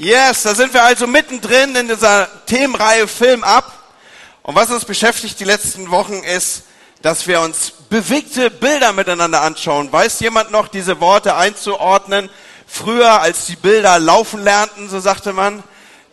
Yes, 0.00 0.44
da 0.44 0.54
sind 0.54 0.72
wir 0.72 0.82
also 0.82 1.06
mittendrin 1.06 1.76
in 1.76 1.86
dieser 1.86 2.26
Themenreihe 2.46 3.06
Film 3.06 3.44
ab. 3.44 3.70
Und 4.42 4.54
was 4.54 4.70
uns 4.70 4.86
beschäftigt 4.86 5.38
die 5.38 5.44
letzten 5.44 5.90
Wochen 5.90 6.22
ist, 6.22 6.62
dass 7.02 7.26
wir 7.26 7.42
uns 7.42 7.70
bewegte 7.90 8.48
Bilder 8.48 8.94
miteinander 8.94 9.42
anschauen. 9.42 9.92
Weiß 9.92 10.20
jemand 10.20 10.52
noch, 10.52 10.68
diese 10.68 11.00
Worte 11.02 11.36
einzuordnen? 11.36 12.30
Früher, 12.66 13.20
als 13.20 13.44
die 13.44 13.56
Bilder 13.56 13.98
laufen 13.98 14.42
lernten, 14.42 14.88
so 14.88 15.00
sagte 15.00 15.34
man, 15.34 15.62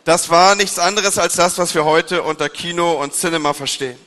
das 0.04 0.30
war 0.30 0.56
nichts 0.56 0.80
anderes 0.80 1.18
als 1.18 1.36
das, 1.36 1.58
was 1.58 1.74
wir 1.74 1.86
heute 1.86 2.24
unter 2.24 2.50
Kino 2.50 3.02
und 3.02 3.14
Cinema 3.14 3.54
verstehen. 3.54 3.98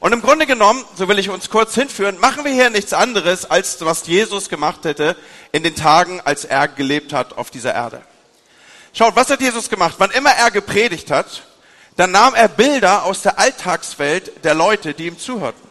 Und 0.00 0.14
im 0.14 0.20
Grunde 0.20 0.46
genommen, 0.46 0.84
so 0.96 1.06
will 1.06 1.20
ich 1.20 1.30
uns 1.30 1.48
kurz 1.48 1.76
hinführen, 1.76 2.18
machen 2.18 2.44
wir 2.44 2.50
hier 2.50 2.70
nichts 2.70 2.92
anderes, 2.92 3.48
als 3.48 3.76
was 3.84 4.04
Jesus 4.08 4.48
gemacht 4.48 4.80
hätte 4.82 5.14
in 5.52 5.62
den 5.62 5.76
Tagen, 5.76 6.20
als 6.24 6.44
er 6.44 6.66
gelebt 6.66 7.12
hat 7.12 7.38
auf 7.38 7.50
dieser 7.50 7.72
Erde. 7.72 8.02
Schaut, 8.96 9.14
was 9.14 9.28
hat 9.28 9.42
Jesus 9.42 9.68
gemacht? 9.68 9.96
Wann 9.98 10.10
immer 10.10 10.30
er 10.30 10.50
gepredigt 10.50 11.10
hat, 11.10 11.42
dann 11.98 12.12
nahm 12.12 12.34
er 12.34 12.48
Bilder 12.48 13.04
aus 13.04 13.20
der 13.20 13.38
Alltagswelt 13.38 14.42
der 14.42 14.54
Leute, 14.54 14.94
die 14.94 15.08
ihm 15.08 15.18
zuhörten. 15.18 15.68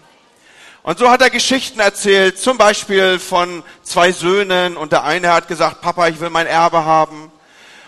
Und 0.83 0.99
so 0.99 1.09
hat 1.09 1.23
er 1.23 1.31
Geschichten 1.31 1.79
erzählt, 1.79 2.37
zum 2.37 2.59
Beispiel 2.59 3.17
von 3.17 3.63
zwei 3.81 4.11
Söhnen 4.11 4.77
und 4.77 4.91
der 4.91 5.05
eine 5.05 5.33
hat 5.33 5.47
gesagt, 5.47 5.81
Papa, 5.81 6.07
ich 6.07 6.19
will 6.19 6.29
mein 6.29 6.45
Erbe 6.45 6.85
haben. 6.85 7.31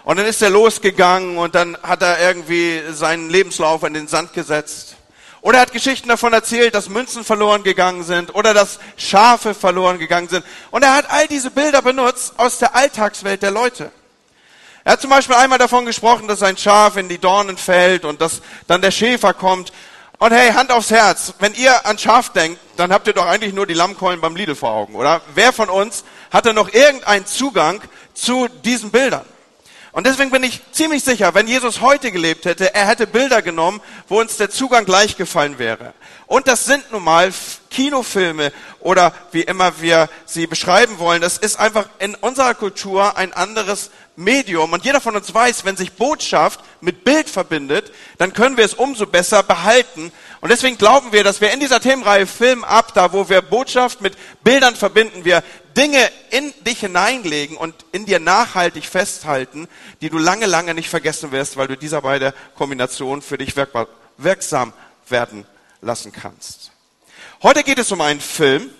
Und 0.03 0.17
dann 0.17 0.25
ist 0.25 0.41
er 0.41 0.49
losgegangen 0.49 1.37
und 1.37 1.53
dann 1.53 1.77
hat 1.83 2.01
er 2.01 2.19
irgendwie 2.19 2.81
seinen 2.89 3.29
Lebenslauf 3.29 3.83
in 3.83 3.93
den 3.93 4.07
Sand 4.07 4.33
gesetzt. 4.33 4.95
Oder 5.41 5.59
er 5.59 5.61
hat 5.61 5.71
Geschichten 5.71 6.09
davon 6.09 6.33
erzählt, 6.33 6.73
dass 6.73 6.89
Münzen 6.89 7.23
verloren 7.23 7.61
gegangen 7.61 8.03
sind 8.03 8.33
oder 8.33 8.55
dass 8.55 8.79
Schafe 8.95 9.53
verloren 9.53 9.99
gegangen 9.99 10.29
sind. 10.29 10.43
Und 10.71 10.81
er 10.81 10.95
hat 10.95 11.11
all 11.11 11.27
diese 11.27 11.51
Bilder 11.51 11.83
benutzt 11.83 12.33
aus 12.37 12.57
der 12.57 12.75
Alltagswelt 12.75 13.43
der 13.43 13.51
Leute. 13.51 13.91
Er 14.87 14.93
hat 14.93 15.01
zum 15.01 15.09
Beispiel 15.09 15.35
einmal 15.35 15.59
davon 15.59 15.85
gesprochen, 15.85 16.29
dass 16.29 16.41
ein 16.41 16.55
Schaf 16.55 16.95
in 16.95 17.09
die 17.09 17.17
Dornen 17.17 17.57
fällt 17.57 18.05
und 18.05 18.21
dass 18.21 18.41
dann 18.67 18.81
der 18.81 18.91
Schäfer 18.91 19.33
kommt. 19.33 19.73
Und 20.17 20.31
hey, 20.31 20.53
Hand 20.53 20.71
aufs 20.71 20.91
Herz, 20.91 21.33
wenn 21.39 21.53
ihr 21.55 21.85
an 21.85 21.97
Schaf 21.97 22.29
denkt, 22.29 22.57
dann 22.77 22.93
habt 22.93 23.05
ihr 23.05 23.11
doch 23.11 23.25
eigentlich 23.25 23.53
nur 23.53 23.67
die 23.67 23.73
Lammkeulen 23.73 24.21
beim 24.21 24.37
Lidl 24.37 24.55
vor 24.55 24.71
Augen, 24.71 24.95
oder? 24.95 25.19
Wer 25.35 25.51
von 25.51 25.69
uns 25.69 26.05
hatte 26.31 26.53
noch 26.53 26.71
irgendeinen 26.71 27.25
Zugang 27.25 27.81
zu 28.13 28.47
diesen 28.47 28.89
Bildern? 28.89 29.25
Und 29.91 30.07
deswegen 30.07 30.31
bin 30.31 30.43
ich 30.43 30.61
ziemlich 30.71 31.03
sicher, 31.03 31.33
wenn 31.33 31.47
Jesus 31.47 31.81
heute 31.81 32.11
gelebt 32.11 32.45
hätte, 32.45 32.73
er 32.73 32.87
hätte 32.87 33.07
Bilder 33.07 33.41
genommen, 33.41 33.81
wo 34.07 34.21
uns 34.21 34.37
der 34.37 34.49
Zugang 34.49 34.85
gleich 34.85 35.17
gefallen 35.17 35.59
wäre. 35.59 35.95
Und 36.27 36.47
das 36.47 36.63
sind 36.63 36.93
nun 36.93 37.03
mal 37.03 37.33
Kinofilme 37.71 38.53
oder 38.79 39.11
wie 39.31 39.41
immer 39.41 39.81
wir 39.81 40.07
sie 40.25 40.47
beschreiben 40.47 40.97
wollen. 40.99 41.21
Das 41.21 41.37
ist 41.37 41.59
einfach 41.59 41.89
in 41.99 42.15
unserer 42.15 42.53
Kultur 42.53 43.17
ein 43.17 43.33
anderes 43.33 43.89
Medium. 44.17 44.73
Und 44.73 44.83
jeder 44.83 44.99
von 44.99 45.15
uns 45.15 45.33
weiß, 45.33 45.63
wenn 45.63 45.77
sich 45.77 45.93
Botschaft 45.93 46.59
mit 46.81 47.03
Bild 47.03 47.29
verbindet, 47.29 47.93
dann 48.17 48.33
können 48.33 48.57
wir 48.57 48.65
es 48.65 48.73
umso 48.73 49.05
besser 49.05 49.43
behalten. 49.43 50.11
Und 50.41 50.49
deswegen 50.49 50.77
glauben 50.77 51.13
wir, 51.13 51.23
dass 51.23 51.39
wir 51.39 51.51
in 51.51 51.59
dieser 51.59 51.79
Themenreihe 51.79 52.25
Film 52.25 52.63
ab, 52.63 52.93
da 52.95 53.13
wo 53.13 53.29
wir 53.29 53.41
Botschaft 53.41 54.01
mit 54.01 54.17
Bildern 54.43 54.75
verbinden, 54.75 55.23
wir 55.23 55.43
Dinge 55.77 56.09
in 56.31 56.51
dich 56.65 56.79
hineinlegen 56.79 57.55
und 57.55 57.75
in 57.91 58.07
dir 58.07 58.19
nachhaltig 58.19 58.85
festhalten, 58.85 59.67
die 60.01 60.09
du 60.09 60.17
lange, 60.17 60.47
lange 60.47 60.73
nicht 60.73 60.89
vergessen 60.89 61.31
wirst, 61.31 61.55
weil 61.55 61.67
du 61.67 61.77
dieser 61.77 62.01
beide 62.01 62.33
Kombinationen 62.55 63.21
für 63.21 63.37
dich 63.37 63.53
wirksam 64.17 64.73
werden 65.07 65.45
lassen 65.81 66.11
kannst. 66.11 66.71
Heute 67.43 67.63
geht 67.63 67.77
es 67.77 67.91
um 67.91 68.01
einen 68.01 68.19
Film, 68.19 68.71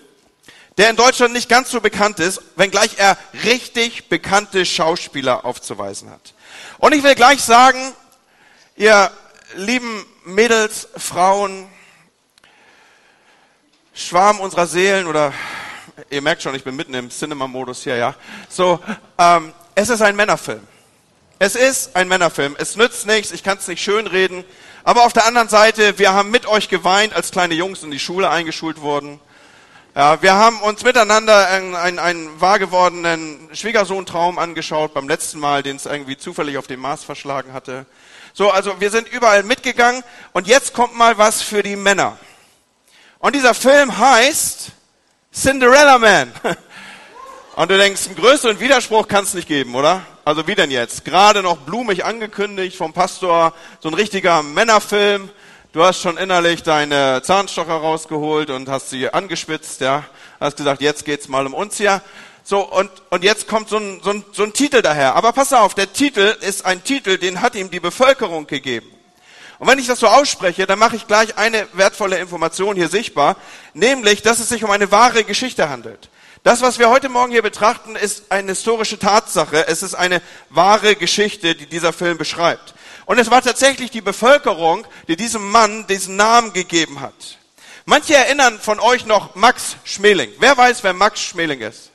der 0.78 0.90
in 0.90 0.96
Deutschland 0.96 1.34
nicht 1.34 1.48
ganz 1.48 1.70
so 1.70 1.80
bekannt 1.80 2.20
ist, 2.20 2.40
wenngleich 2.54 2.92
er 2.98 3.18
richtig 3.44 4.08
bekannte 4.08 4.64
Schauspieler 4.64 5.44
aufzuweisen 5.44 6.08
hat. 6.08 6.34
Und 6.78 6.94
ich 6.94 7.02
will 7.02 7.16
gleich 7.16 7.42
sagen, 7.42 7.92
ihr 8.76 9.10
lieben 9.56 10.06
Mädels, 10.24 10.88
Frauen, 10.96 11.68
Schwarm 13.92 14.38
unserer 14.38 14.68
Seelen 14.68 15.08
oder 15.08 15.34
ihr 16.10 16.22
merkt 16.22 16.42
schon, 16.42 16.54
ich 16.54 16.62
bin 16.62 16.76
mitten 16.76 16.94
im 16.94 17.10
Cinema-Modus 17.10 17.82
hier, 17.82 17.96
ja. 17.96 18.14
So, 18.48 18.78
ähm, 19.18 19.52
es 19.74 19.88
ist 19.88 20.00
ein 20.00 20.14
Männerfilm. 20.14 20.62
Es 21.40 21.56
ist 21.56 21.96
ein 21.96 22.06
Männerfilm. 22.06 22.54
Es 22.56 22.76
nützt 22.76 23.06
nichts, 23.06 23.32
ich 23.32 23.42
kann 23.42 23.58
es 23.58 23.66
nicht 23.66 23.82
schönreden. 23.82 24.44
Aber 24.84 25.04
auf 25.04 25.12
der 25.12 25.26
anderen 25.26 25.48
Seite, 25.48 25.98
wir 25.98 26.12
haben 26.12 26.30
mit 26.30 26.46
euch 26.46 26.68
geweint, 26.68 27.14
als 27.14 27.32
kleine 27.32 27.54
Jungs 27.54 27.82
in 27.82 27.90
die 27.90 27.98
Schule 27.98 28.30
eingeschult 28.30 28.80
wurden. 28.80 29.20
Ja, 29.98 30.22
wir 30.22 30.34
haben 30.34 30.60
uns 30.60 30.84
miteinander 30.84 31.48
einen, 31.48 31.74
einen, 31.74 31.98
einen 31.98 32.40
wahr 32.40 32.60
gewordenen 32.60 33.48
Schwiegersohntraum 33.52 34.38
angeschaut 34.38 34.94
beim 34.94 35.08
letzten 35.08 35.40
Mal, 35.40 35.64
den 35.64 35.74
es 35.74 35.86
irgendwie 35.86 36.16
zufällig 36.16 36.56
auf 36.56 36.68
dem 36.68 36.78
Mars 36.78 37.02
verschlagen 37.02 37.52
hatte. 37.52 37.84
So, 38.32 38.48
also 38.48 38.80
wir 38.80 38.92
sind 38.92 39.08
überall 39.08 39.42
mitgegangen 39.42 40.04
und 40.32 40.46
jetzt 40.46 40.72
kommt 40.72 40.96
mal 40.96 41.18
was 41.18 41.42
für 41.42 41.64
die 41.64 41.74
Männer. 41.74 42.16
Und 43.18 43.34
dieser 43.34 43.54
Film 43.54 43.98
heißt 43.98 44.68
Cinderella 45.34 45.98
Man. 45.98 46.32
Und 47.56 47.72
du 47.72 47.76
denkst, 47.76 48.06
einen 48.06 48.14
größeren 48.14 48.60
Widerspruch 48.60 49.08
kann 49.08 49.24
es 49.24 49.34
nicht 49.34 49.48
geben, 49.48 49.74
oder? 49.74 50.02
Also 50.24 50.46
wie 50.46 50.54
denn 50.54 50.70
jetzt? 50.70 51.04
Gerade 51.04 51.42
noch 51.42 51.56
blumig 51.56 52.04
angekündigt 52.04 52.76
vom 52.76 52.92
Pastor, 52.92 53.52
so 53.80 53.88
ein 53.88 53.94
richtiger 53.94 54.44
Männerfilm. 54.44 55.28
Du 55.70 55.84
hast 55.84 56.00
schon 56.00 56.16
innerlich 56.16 56.62
deine 56.62 57.20
Zahnstocher 57.22 57.74
rausgeholt 57.74 58.48
und 58.48 58.70
hast 58.70 58.88
sie 58.88 59.12
angespitzt, 59.12 59.82
ja. 59.82 60.02
Hast 60.40 60.56
gesagt, 60.56 60.80
jetzt 60.80 61.04
geht's 61.04 61.28
mal 61.28 61.44
um 61.44 61.52
uns 61.52 61.76
hier. 61.76 62.00
So, 62.42 62.60
und, 62.60 62.90
und 63.10 63.22
jetzt 63.22 63.48
kommt 63.48 63.68
so 63.68 63.76
ein, 63.76 64.00
so, 64.02 64.08
ein, 64.08 64.24
so 64.32 64.44
ein 64.44 64.54
Titel 64.54 64.80
daher. 64.80 65.14
Aber 65.14 65.32
pass 65.32 65.52
auf, 65.52 65.74
der 65.74 65.92
Titel 65.92 66.34
ist 66.40 66.64
ein 66.64 66.82
Titel, 66.84 67.18
den 67.18 67.42
hat 67.42 67.54
ihm 67.54 67.70
die 67.70 67.80
Bevölkerung 67.80 68.46
gegeben. 68.46 68.90
Und 69.58 69.68
wenn 69.68 69.78
ich 69.78 69.86
das 69.86 70.00
so 70.00 70.06
ausspreche, 70.06 70.66
dann 70.66 70.78
mache 70.78 70.96
ich 70.96 71.06
gleich 71.06 71.36
eine 71.36 71.66
wertvolle 71.74 72.16
Information 72.16 72.74
hier 72.74 72.88
sichtbar, 72.88 73.36
nämlich, 73.74 74.22
dass 74.22 74.38
es 74.38 74.48
sich 74.48 74.64
um 74.64 74.70
eine 74.70 74.90
wahre 74.90 75.22
Geschichte 75.22 75.68
handelt. 75.68 76.08
Das, 76.44 76.62
was 76.62 76.78
wir 76.78 76.88
heute 76.88 77.10
Morgen 77.10 77.32
hier 77.32 77.42
betrachten, 77.42 77.94
ist 77.94 78.32
eine 78.32 78.52
historische 78.52 78.98
Tatsache. 78.98 79.68
Es 79.68 79.82
ist 79.82 79.94
eine 79.94 80.22
wahre 80.48 80.96
Geschichte, 80.96 81.54
die 81.54 81.66
dieser 81.66 81.92
Film 81.92 82.16
beschreibt. 82.16 82.72
Und 83.08 83.18
es 83.18 83.30
war 83.30 83.40
tatsächlich 83.40 83.90
die 83.90 84.02
Bevölkerung, 84.02 84.86
die 85.08 85.16
diesem 85.16 85.50
Mann 85.50 85.86
diesen 85.86 86.16
Namen 86.16 86.52
gegeben 86.52 87.00
hat. 87.00 87.38
Manche 87.86 88.14
erinnern 88.14 88.60
von 88.60 88.78
euch 88.80 89.06
noch 89.06 89.34
Max 89.34 89.76
Schmeling. 89.84 90.30
Wer 90.40 90.54
weiß, 90.54 90.84
wer 90.84 90.92
Max 90.92 91.22
Schmeling 91.22 91.62
ist? 91.62 91.90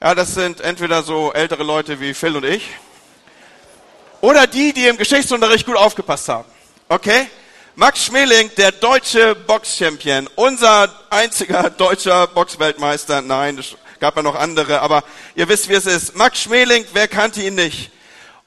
Ja, 0.00 0.16
das 0.16 0.34
sind 0.34 0.60
entweder 0.60 1.04
so 1.04 1.32
ältere 1.32 1.62
Leute 1.62 2.00
wie 2.00 2.12
Phil 2.12 2.34
und 2.34 2.44
ich 2.44 2.68
oder 4.20 4.48
die, 4.48 4.72
die 4.72 4.88
im 4.88 4.96
Geschichtsunterricht 4.96 5.64
gut 5.64 5.76
aufgepasst 5.76 6.28
haben. 6.28 6.48
Okay? 6.88 7.28
Max 7.76 8.04
Schmeling, 8.04 8.50
der 8.56 8.72
deutsche 8.72 9.36
Boxchampion, 9.36 10.28
unser 10.34 10.92
einziger 11.08 11.70
deutscher 11.70 12.26
Boxweltmeister. 12.26 13.22
Nein, 13.22 13.56
es 13.58 13.76
gab 14.00 14.16
ja 14.16 14.22
noch 14.22 14.34
andere, 14.34 14.80
aber 14.80 15.04
ihr 15.36 15.48
wisst, 15.48 15.68
wie 15.68 15.74
es 15.74 15.86
ist. 15.86 16.16
Max 16.16 16.42
Schmeling, 16.42 16.84
wer 16.94 17.06
kannte 17.06 17.42
ihn 17.42 17.54
nicht? 17.54 17.92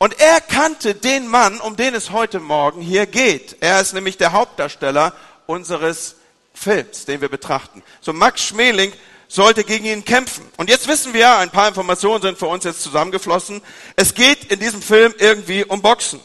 Und 0.01 0.19
er 0.19 0.41
kannte 0.41 0.95
den 0.95 1.27
Mann, 1.27 1.61
um 1.61 1.75
den 1.75 1.93
es 1.93 2.09
heute 2.09 2.39
Morgen 2.39 2.81
hier 2.81 3.05
geht. 3.05 3.57
Er 3.59 3.79
ist 3.81 3.93
nämlich 3.93 4.17
der 4.17 4.31
Hauptdarsteller 4.31 5.13
unseres 5.45 6.15
Films, 6.55 7.05
den 7.05 7.21
wir 7.21 7.29
betrachten. 7.29 7.83
So 7.99 8.11
Max 8.11 8.41
Schmeling 8.41 8.93
sollte 9.27 9.63
gegen 9.63 9.85
ihn 9.85 10.03
kämpfen. 10.03 10.43
Und 10.57 10.71
jetzt 10.71 10.87
wissen 10.87 11.13
wir, 11.13 11.37
ein 11.37 11.51
paar 11.51 11.67
Informationen 11.67 12.23
sind 12.23 12.39
für 12.39 12.47
uns 12.47 12.63
jetzt 12.63 12.81
zusammengeflossen. 12.81 13.61
Es 13.95 14.15
geht 14.15 14.45
in 14.45 14.59
diesem 14.59 14.81
Film 14.81 15.13
irgendwie 15.19 15.65
um 15.65 15.83
Boxen. 15.83 16.19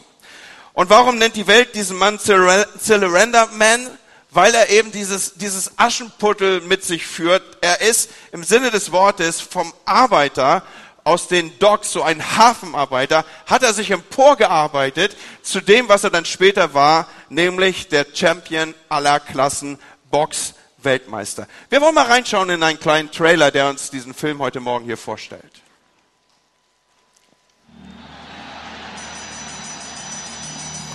Und 0.73 0.89
warum 0.89 1.19
nennt 1.19 1.35
die 1.35 1.45
Welt 1.45 1.75
diesen 1.75 1.97
Mann 1.97 2.17
Surrender 2.17 3.47
Man? 3.53 3.87
Weil 4.31 4.55
er 4.55 4.71
eben 4.71 4.91
dieses, 4.91 5.35
dieses 5.35 5.77
Aschenputtel 5.77 6.61
mit 6.61 6.83
sich 6.83 7.05
führt. 7.05 7.43
Er 7.61 7.81
ist 7.81 8.09
im 8.31 8.43
Sinne 8.43 8.71
des 8.71 8.91
Wortes 8.91 9.39
vom 9.39 9.71
Arbeiter 9.85 10.63
aus 11.07 11.29
den 11.29 11.57
Docks, 11.59 11.93
so 11.93 12.03
ein 12.03 12.21
Hafenarbeiter, 12.37 13.23
hat 13.45 13.63
er 13.63 13.71
sich 13.71 13.91
emporgearbeitet 13.91 15.15
zu 15.41 15.61
dem, 15.61 15.87
was 15.87 16.03
er 16.03 16.09
dann 16.09 16.25
später 16.25 16.73
war, 16.73 17.07
nämlich 17.29 17.87
der 17.87 18.05
Champion 18.13 18.75
aller 18.89 19.21
Klassen 19.21 19.79
Box 20.11 20.53
Weltmeister. 20.79 21.47
Wir 21.69 21.79
wollen 21.79 21.95
mal 21.95 22.07
reinschauen 22.07 22.49
in 22.49 22.61
einen 22.61 22.77
kleinen 22.77 23.09
Trailer, 23.09 23.51
der 23.51 23.69
uns 23.69 23.89
diesen 23.89 24.13
Film 24.13 24.39
heute 24.39 24.59
Morgen 24.59 24.83
hier 24.83 24.97
vorstellt. 24.97 25.61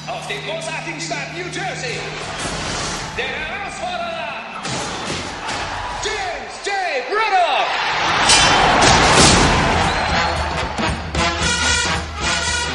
Aus 0.06 0.28
dem 0.28 0.44
großartigen 0.44 1.00
Staat 1.00 1.32
New 1.34 1.46
Jersey, 1.46 1.98
der 3.16 3.25
Herausforderer, 3.25 4.12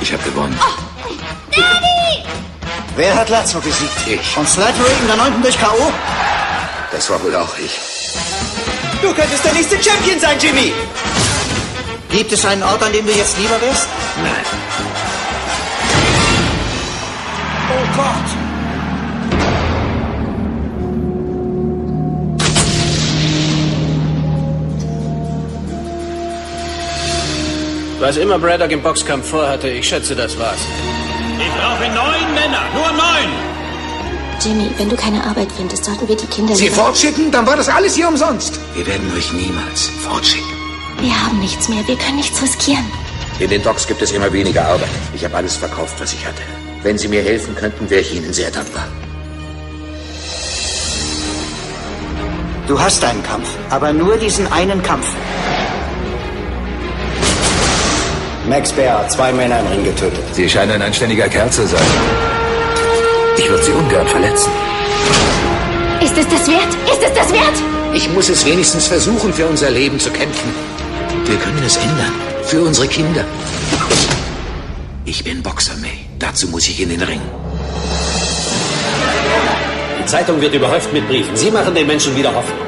Ich 0.08 0.14
habe 0.14 0.24
gewonnen. 0.24 0.58
Oh, 0.64 1.12
Daddy! 1.52 2.24
Wer 2.96 3.14
hat 3.14 3.28
Lazlo 3.28 3.60
besiegt? 3.60 4.08
Ich. 4.08 4.38
Und 4.38 4.48
Slattery 4.48 4.90
in 5.02 5.08
der 5.08 5.18
9. 5.18 5.42
durch 5.42 5.60
K.O.? 5.60 5.92
Das 6.94 7.10
war 7.10 7.22
wohl 7.22 7.36
auch 7.36 7.58
ich. 7.58 7.78
Du 9.02 9.14
könntest 9.14 9.44
der 9.44 9.52
nächste 9.52 9.76
Champion 9.84 10.18
sein, 10.18 10.40
Jimmy! 10.40 10.72
Gibt 12.10 12.32
es 12.32 12.46
einen 12.46 12.64
Ort, 12.64 12.82
an 12.84 12.94
dem 12.94 13.06
du 13.06 13.12
jetzt 13.12 13.38
lieber 13.38 13.60
wärst? 13.60 13.90
Nein. 14.24 14.46
Oh 17.70 17.98
Gott! 17.98 18.37
Was 28.00 28.16
immer 28.18 28.38
Braddock 28.38 28.72
im 28.72 28.82
Boxkampf 28.84 29.28
vorhatte, 29.30 29.70
ich 29.70 29.88
schätze, 29.88 30.16
das 30.16 30.38
war's. 30.38 30.60
Ich 31.40 31.50
brauche 31.50 31.90
neun 31.90 32.34
Männer, 32.36 32.62
nur 32.74 32.92
neun. 32.92 33.30
Jimmy, 34.40 34.70
wenn 34.78 34.88
du 34.88 34.96
keine 34.96 35.24
Arbeit 35.24 35.48
findest, 35.58 35.86
sollten 35.86 36.08
wir 36.08 36.16
die 36.16 36.28
Kinder 36.28 36.56
Sie 36.56 36.70
fortschicken? 36.70 37.32
Dann 37.32 37.48
war 37.48 37.58
das 37.58 37.68
alles 37.70 37.96
hier 37.96 38.08
umsonst. 38.08 38.60
Wir 38.76 38.86
werden 38.86 39.12
euch 39.18 39.34
niemals 39.34 39.88
fortschicken. 40.04 40.48
Wir 41.00 41.26
haben 41.26 41.40
nichts 41.40 41.70
mehr. 41.70 41.88
Wir 41.88 41.96
können 41.96 42.18
nichts 42.18 42.40
riskieren. 42.40 42.86
In 43.40 43.50
den 43.50 43.64
Docks 43.64 43.88
gibt 43.88 44.02
es 44.04 44.12
immer 44.12 44.32
weniger 44.32 44.66
Arbeit. 44.68 44.90
Ich 45.16 45.26
habe 45.26 45.36
alles 45.36 45.56
verkauft, 45.56 45.96
was 46.00 46.14
ich 46.14 46.24
hatte. 46.24 46.42
Wenn 46.84 47.00
Sie 47.00 47.08
mir 47.08 47.24
helfen 47.24 47.56
könnten, 47.56 47.90
wäre 47.90 48.02
ich 48.02 48.14
Ihnen 48.16 48.32
sehr 48.32 48.52
dankbar. 48.52 48.88
Du 52.68 52.80
hast 52.80 53.04
einen 53.04 53.24
Kampf, 53.24 53.48
aber 53.72 53.92
nur 53.92 54.18
diesen 54.18 54.52
einen 54.52 54.84
Kampf. 54.84 55.08
Max 58.48 58.72
Bear 58.72 59.00
hat 59.00 59.12
zwei 59.12 59.34
Männer 59.34 59.60
im 59.60 59.68
Ring 59.68 59.84
getötet. 59.84 60.24
Sie 60.32 60.50
scheinen 60.50 60.72
ein 60.72 60.82
anständiger 60.82 61.28
Kerl 61.28 61.50
zu 61.50 61.68
sein. 61.68 61.86
Ich 63.38 63.50
würde 63.50 63.64
Sie 63.64 63.74
ungern 63.74 64.08
verletzen. 64.08 64.50
Ist 66.02 66.18
es 66.18 66.28
das 66.30 66.48
wert? 66.48 66.74
Ist 66.86 67.04
es 67.04 67.14
das 67.14 67.34
wert? 67.34 67.58
Ich 67.94 68.10
muss 68.10 68.30
es 68.30 68.46
wenigstens 68.46 68.88
versuchen, 68.88 69.34
für 69.34 69.46
unser 69.48 69.70
Leben 69.70 70.00
zu 70.00 70.10
kämpfen. 70.12 70.50
Wir 71.26 71.36
können 71.38 71.62
es 71.66 71.76
ändern. 71.76 72.14
Für 72.44 72.62
unsere 72.62 72.88
Kinder. 72.88 73.26
Ich 75.04 75.24
bin 75.26 75.44
Boxer, 75.44 75.76
May. 75.82 76.06
Dazu 76.18 76.48
muss 76.48 76.70
ich 76.70 76.82
in 76.82 76.90
den 76.90 77.02
Ring. 77.02 77.22
Die 80.00 80.06
Zeitung 80.06 80.40
wird 80.40 80.54
überhäuft 80.54 80.94
mit 80.94 81.06
Briefen. 81.10 81.36
Sie 81.36 81.52
machen 81.52 81.76
den 81.76 81.86
Menschen 81.86 82.16
wieder 82.16 82.34
Hoffnung. 82.34 82.68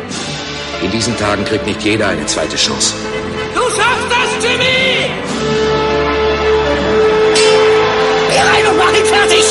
In 0.83 0.91
diesen 0.91 1.17
Tagen 1.17 1.45
kriegt 1.45 1.65
nicht 1.65 1.81
jeder 1.83 2.09
eine 2.09 2.25
zweite 2.25 2.57
Chance. 2.57 2.93
Du 3.55 3.61
schaffst 3.61 4.07
das, 4.09 4.43
Jimmy! 4.43 4.78
Fertig! 9.09 9.45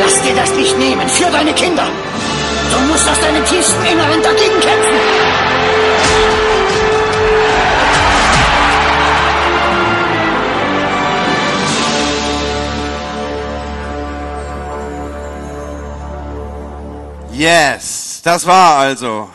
Lass 0.00 0.22
dir 0.22 0.34
das 0.34 0.50
nicht 0.52 0.78
nehmen, 0.78 1.08
für 1.08 1.30
deine 1.30 1.52
Kinder! 1.52 1.88
Du 2.72 2.78
musst 2.92 3.08
aus 3.08 3.20
deinem 3.20 3.44
tiefsten 3.44 3.84
Inneren 3.84 4.22
dagegen 4.22 4.60
kämpfen! 4.60 4.96
Yes, 17.32 18.22
das 18.24 18.46
war 18.46 18.78
also 18.78 19.30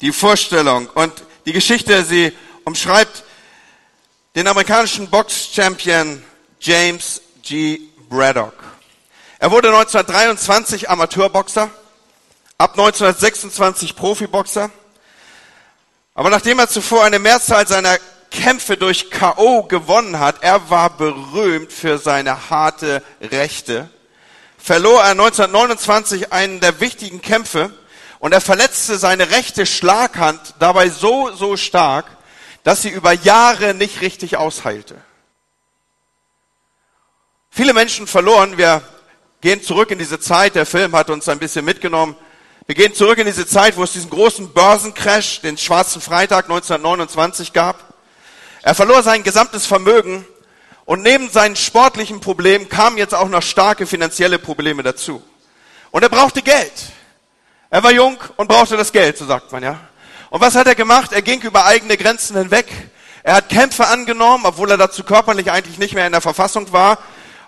die 0.00 0.10
Vorstellung 0.10 0.88
und 0.94 1.12
die 1.44 1.52
Geschichte, 1.52 2.02
sie 2.02 2.32
umschreibt 2.64 3.25
den 4.36 4.46
amerikanischen 4.48 5.08
Box-Champion 5.08 6.22
James 6.60 7.22
G. 7.42 7.80
Braddock. 8.10 8.52
Er 9.38 9.50
wurde 9.50 9.68
1923 9.68 10.90
Amateurboxer, 10.90 11.70
ab 12.58 12.72
1926 12.72 13.96
Profiboxer. 13.96 14.70
Aber 16.14 16.28
nachdem 16.28 16.58
er 16.58 16.68
zuvor 16.68 17.04
eine 17.04 17.18
Mehrzahl 17.18 17.66
seiner 17.66 17.96
Kämpfe 18.30 18.76
durch 18.76 19.10
K.O. 19.10 19.62
gewonnen 19.62 20.18
hat, 20.18 20.42
er 20.42 20.68
war 20.68 20.90
berühmt 20.90 21.72
für 21.72 21.96
seine 21.96 22.50
harte 22.50 23.02
Rechte, 23.22 23.88
verlor 24.58 25.00
er 25.00 25.12
1929 25.12 26.34
einen 26.34 26.60
der 26.60 26.80
wichtigen 26.80 27.22
Kämpfe 27.22 27.70
und 28.18 28.32
er 28.32 28.42
verletzte 28.42 28.98
seine 28.98 29.30
rechte 29.30 29.64
Schlaghand 29.64 30.56
dabei 30.58 30.90
so, 30.90 31.34
so 31.34 31.56
stark, 31.56 32.15
dass 32.66 32.82
sie 32.82 32.88
über 32.88 33.12
Jahre 33.12 33.74
nicht 33.74 34.00
richtig 34.00 34.38
ausheilte. 34.38 34.96
Viele 37.48 37.72
Menschen 37.72 38.08
verloren, 38.08 38.58
wir 38.58 38.82
gehen 39.40 39.62
zurück 39.62 39.92
in 39.92 40.00
diese 40.00 40.18
Zeit, 40.18 40.56
der 40.56 40.66
Film 40.66 40.96
hat 40.96 41.08
uns 41.08 41.28
ein 41.28 41.38
bisschen 41.38 41.64
mitgenommen, 41.64 42.16
wir 42.66 42.74
gehen 42.74 42.92
zurück 42.92 43.18
in 43.18 43.26
diese 43.26 43.46
Zeit, 43.46 43.76
wo 43.76 43.84
es 43.84 43.92
diesen 43.92 44.10
großen 44.10 44.52
Börsencrash, 44.52 45.42
den 45.42 45.56
schwarzen 45.56 46.00
Freitag 46.00 46.46
1929 46.46 47.52
gab. 47.52 47.94
Er 48.62 48.74
verlor 48.74 49.04
sein 49.04 49.22
gesamtes 49.22 49.64
Vermögen 49.64 50.26
und 50.86 51.02
neben 51.02 51.30
seinen 51.30 51.54
sportlichen 51.54 52.18
Problemen 52.18 52.68
kamen 52.68 52.98
jetzt 52.98 53.14
auch 53.14 53.28
noch 53.28 53.42
starke 53.42 53.86
finanzielle 53.86 54.40
Probleme 54.40 54.82
dazu. 54.82 55.22
Und 55.92 56.02
er 56.02 56.08
brauchte 56.08 56.42
Geld. 56.42 56.72
Er 57.70 57.84
war 57.84 57.92
jung 57.92 58.18
und 58.34 58.48
brauchte 58.48 58.76
das 58.76 58.90
Geld, 58.90 59.18
so 59.18 59.24
sagt 59.24 59.52
man 59.52 59.62
ja. 59.62 59.78
Und 60.30 60.40
was 60.40 60.54
hat 60.54 60.66
er 60.66 60.74
gemacht? 60.74 61.12
Er 61.12 61.22
ging 61.22 61.40
über 61.42 61.66
eigene 61.66 61.96
Grenzen 61.96 62.36
hinweg. 62.36 62.66
Er 63.22 63.36
hat 63.36 63.48
Kämpfe 63.48 63.86
angenommen, 63.86 64.44
obwohl 64.46 64.70
er 64.70 64.76
dazu 64.76 65.04
körperlich 65.04 65.50
eigentlich 65.50 65.78
nicht 65.78 65.94
mehr 65.94 66.06
in 66.06 66.12
der 66.12 66.20
Verfassung 66.20 66.72
war. 66.72 66.98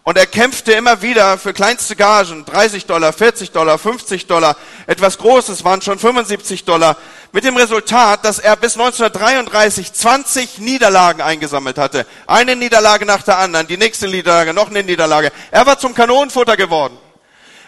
Und 0.08 0.16
er 0.16 0.26
kämpfte 0.26 0.72
immer 0.72 1.02
wieder 1.02 1.36
für 1.36 1.52
kleinste 1.52 1.94
Gagen, 1.94 2.46
30 2.46 2.86
Dollar, 2.86 3.12
40 3.12 3.50
Dollar, 3.50 3.76
50 3.76 4.26
Dollar. 4.26 4.56
Etwas 4.86 5.18
Großes 5.18 5.64
waren 5.64 5.82
schon 5.82 5.98
75 5.98 6.64
Dollar. 6.64 6.96
Mit 7.32 7.44
dem 7.44 7.56
Resultat, 7.58 8.24
dass 8.24 8.38
er 8.38 8.56
bis 8.56 8.72
1933 8.78 9.92
20 9.92 10.60
Niederlagen 10.60 11.20
eingesammelt 11.20 11.76
hatte. 11.76 12.06
Eine 12.26 12.56
Niederlage 12.56 13.04
nach 13.04 13.22
der 13.22 13.36
anderen, 13.36 13.66
die 13.66 13.76
nächste 13.76 14.08
Niederlage, 14.08 14.54
noch 14.54 14.70
eine 14.70 14.82
Niederlage. 14.82 15.30
Er 15.50 15.66
war 15.66 15.78
zum 15.78 15.94
Kanonenfutter 15.94 16.56
geworden. 16.56 16.96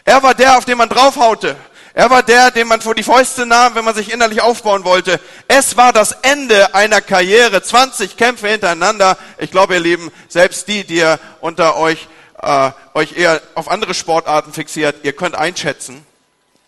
Er 0.06 0.22
war 0.22 0.34
der, 0.34 0.56
auf 0.56 0.64
den 0.64 0.78
man 0.78 0.88
draufhaute. 0.88 1.56
Er 2.00 2.08
war 2.08 2.22
der, 2.22 2.50
den 2.50 2.66
man 2.66 2.80
vor 2.80 2.94
die 2.94 3.02
Fäuste 3.02 3.44
nahm, 3.44 3.74
wenn 3.74 3.84
man 3.84 3.94
sich 3.94 4.10
innerlich 4.10 4.40
aufbauen 4.40 4.84
wollte. 4.84 5.20
Es 5.48 5.76
war 5.76 5.92
das 5.92 6.12
Ende 6.22 6.74
einer 6.74 7.02
Karriere. 7.02 7.62
20 7.62 8.16
Kämpfe 8.16 8.48
hintereinander. 8.48 9.18
Ich 9.36 9.50
glaube, 9.50 9.74
ihr 9.74 9.80
Lieben, 9.80 10.10
selbst 10.26 10.66
die, 10.66 10.84
die 10.84 10.94
ihr 10.94 11.20
unter 11.42 11.76
euch, 11.76 12.08
äh, 12.40 12.70
euch 12.94 13.18
eher 13.18 13.42
auf 13.54 13.70
andere 13.70 13.92
Sportarten 13.92 14.54
fixiert, 14.54 14.96
ihr 15.02 15.12
könnt 15.12 15.34
einschätzen, 15.34 16.06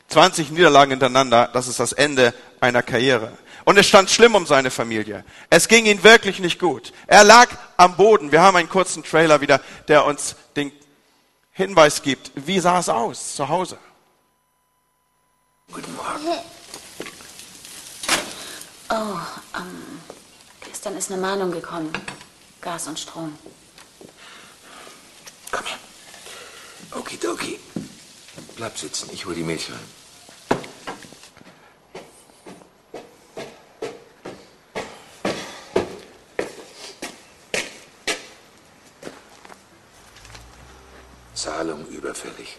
20 0.08 0.50
Niederlagen 0.50 0.90
hintereinander, 0.90 1.49
das 1.55 1.67
ist 1.67 1.81
das 1.81 1.94
Ende 1.94 2.35
einer 2.61 2.82
Karriere. 2.82 3.32
Und 3.64 3.78
es 3.78 3.87
stand 3.87 4.11
schlimm 4.11 4.35
um 4.35 4.44
seine 4.44 4.70
Familie. 4.70 5.25
Es 5.49 5.67
ging 5.67 5.87
ihm 5.87 6.05
wirklich 6.05 6.40
nicht 6.40 6.61
gut. 6.61 6.93
Er 7.06 7.25
lag 7.25 7.49
am 7.78 7.96
Boden. 7.96 8.33
Wir 8.33 8.42
haben 8.42 8.59
einen 8.59 8.68
kurzen 8.68 9.02
Trailer 9.02 9.40
wieder, 9.40 9.62
der 9.88 10.04
uns 10.04 10.37
den 10.57 10.73
Hinweis 11.52 12.02
gibt. 12.02 12.33
Wie 12.35 12.61
sah 12.61 12.80
es 12.80 12.90
aus 12.90 13.35
zu 13.35 13.49
Hause? 13.49 13.78
Guten 15.73 15.97
Morgen. 15.97 16.38
Oh, 18.91 19.19
ähm, 19.57 20.00
gestern 20.61 20.99
ist 20.99 21.11
eine 21.11 21.19
Mahnung 21.19 21.50
gekommen. 21.50 21.91
Gas 22.61 22.88
und 22.88 22.99
Strom. 22.99 23.38
Komm 25.50 25.64
her. 25.64 25.79
Okidoki. 26.91 27.59
Bleib 28.57 28.76
sitzen, 28.76 29.09
ich 29.14 29.25
hol 29.25 29.35
die 29.35 29.45
Milch 29.45 29.71
rein. 29.71 29.79
Zahlung 41.33 41.87
überfällig. 41.87 42.59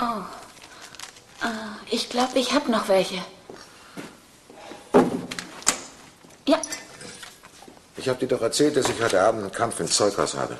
Oh, 0.00 0.22
äh, 1.44 1.94
ich 1.94 2.08
glaube, 2.08 2.38
ich 2.38 2.52
habe 2.52 2.70
noch 2.70 2.88
welche. 2.88 3.22
Ja, 6.46 6.60
Ich 7.96 8.08
habe 8.08 8.18
dir 8.20 8.28
doch 8.28 8.40
erzählt, 8.42 8.76
dass 8.76 8.88
ich 8.88 9.02
heute 9.02 9.20
Abend 9.20 9.42
einen 9.42 9.52
Kampf 9.52 9.80
im 9.80 9.90
Zeughaus 9.90 10.34
habe. 10.34 10.56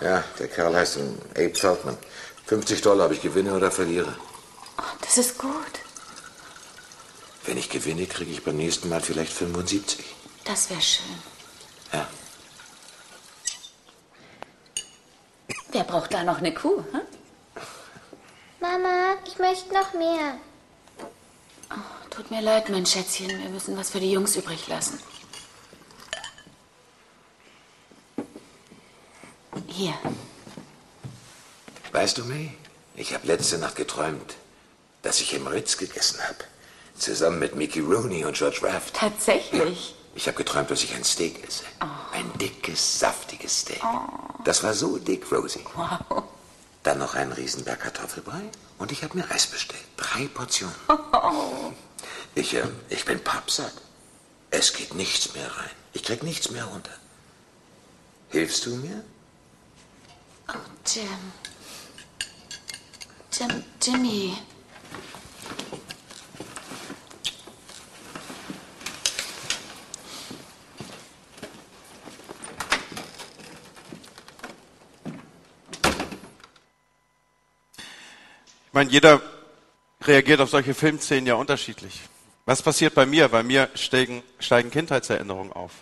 Ja, 0.00 0.24
der 0.38 0.48
Kerl 0.48 0.74
heißt 0.74 0.98
Abe 1.36 1.54
Feldman. 1.54 1.96
50 2.46 2.80
Dollar, 2.80 3.06
ob 3.06 3.12
ich 3.12 3.22
gewinne 3.22 3.54
oder 3.54 3.70
verliere. 3.70 4.16
oh, 4.78 4.82
das 5.02 5.18
ist 5.18 5.38
gut. 5.38 5.52
Wenn 7.44 7.58
ich 7.58 7.68
gewinne, 7.70 8.06
kriege 8.06 8.32
ich 8.32 8.42
beim 8.44 8.56
nächsten 8.56 8.88
Mal 8.88 9.00
vielleicht 9.00 9.32
75. 9.32 10.04
Das 10.44 10.68
wäre 10.70 10.80
schön. 10.80 11.37
Wer 15.78 15.84
braucht 15.84 16.12
da 16.12 16.24
noch 16.24 16.38
eine 16.38 16.52
Kuh? 16.52 16.82
Hm? 16.90 17.02
Mama, 18.58 19.14
ich 19.24 19.38
möchte 19.38 19.72
noch 19.72 19.94
mehr. 19.94 20.34
Tut 22.10 22.32
mir 22.32 22.42
leid, 22.42 22.68
mein 22.68 22.84
Schätzchen. 22.84 23.28
Wir 23.28 23.48
müssen 23.48 23.76
was 23.76 23.90
für 23.90 24.00
die 24.00 24.10
Jungs 24.10 24.34
übrig 24.34 24.66
lassen. 24.66 24.98
Hier. 29.68 29.94
Weißt 31.92 32.18
du, 32.18 32.24
May, 32.24 32.50
ich 32.96 33.14
habe 33.14 33.28
letzte 33.28 33.58
Nacht 33.58 33.76
geträumt, 33.76 34.34
dass 35.02 35.20
ich 35.20 35.32
im 35.32 35.46
Ritz 35.46 35.76
gegessen 35.76 36.18
habe. 36.24 36.38
Zusammen 36.96 37.38
mit 37.38 37.54
Mickey 37.54 37.78
Rooney 37.78 38.24
und 38.24 38.36
George 38.36 38.62
Raft. 38.64 38.94
Tatsächlich. 38.94 39.94
Ich 40.18 40.26
habe 40.26 40.36
geträumt, 40.36 40.68
dass 40.68 40.82
ich 40.82 40.92
ein 40.96 41.04
Steak 41.04 41.46
esse. 41.46 41.62
Ein 41.78 41.88
ein 42.32 42.38
dickes, 42.38 42.98
saftiges 42.98 43.60
Steak. 43.60 43.80
Das 44.42 44.64
war 44.64 44.74
so 44.74 44.98
dick, 44.98 45.30
Rosie. 45.30 45.64
Wow. 45.76 46.24
Dann 46.82 46.98
noch 46.98 47.14
einen 47.14 47.30
Riesenberg 47.30 47.78
Kartoffelbrei 47.78 48.42
und 48.78 48.90
ich 48.90 49.04
habe 49.04 49.16
mir 49.16 49.30
Reis 49.30 49.46
bestellt. 49.46 49.84
Drei 49.96 50.26
Portionen. 50.26 50.74
Ich, 52.34 52.52
äh, 52.52 52.64
ich 52.88 53.04
bin 53.04 53.22
pappsatt. 53.22 53.74
Es 54.50 54.72
geht 54.72 54.92
nichts 54.92 55.34
mehr 55.34 55.56
rein. 55.56 55.70
Ich 55.92 56.02
krieg 56.02 56.24
nichts 56.24 56.50
mehr 56.50 56.64
runter. 56.64 56.96
Hilfst 58.30 58.66
du 58.66 58.74
mir? 58.74 59.04
Oh, 60.48 60.54
Jim. 60.84 61.06
Jim, 63.30 63.64
Jimmy. 63.80 64.36
Meine, 78.78 78.90
jeder 78.92 79.20
reagiert 80.02 80.40
auf 80.40 80.50
solche 80.50 80.72
Filmszenen 80.72 81.26
ja 81.26 81.34
unterschiedlich. 81.34 82.00
Was 82.46 82.62
passiert 82.62 82.94
bei 82.94 83.06
mir? 83.06 83.26
Bei 83.26 83.42
mir 83.42 83.68
steigen, 83.74 84.22
steigen 84.38 84.70
Kindheitserinnerungen 84.70 85.52
auf. 85.52 85.72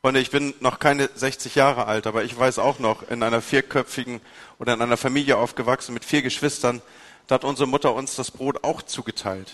Freunde, 0.00 0.20
ich 0.20 0.30
bin 0.30 0.54
noch 0.60 0.78
keine 0.78 1.10
60 1.14 1.54
Jahre 1.54 1.86
alt, 1.86 2.06
aber 2.06 2.24
ich 2.24 2.38
weiß 2.38 2.60
auch 2.60 2.78
noch, 2.78 3.10
in 3.10 3.22
einer 3.22 3.42
vierköpfigen 3.42 4.22
oder 4.58 4.72
in 4.72 4.80
einer 4.80 4.96
Familie 4.96 5.36
aufgewachsen 5.36 5.92
mit 5.92 6.02
vier 6.02 6.22
Geschwistern, 6.22 6.80
da 7.26 7.34
hat 7.34 7.44
unsere 7.44 7.68
Mutter 7.68 7.92
uns 7.92 8.16
das 8.16 8.30
Brot 8.30 8.64
auch 8.64 8.80
zugeteilt. 8.80 9.52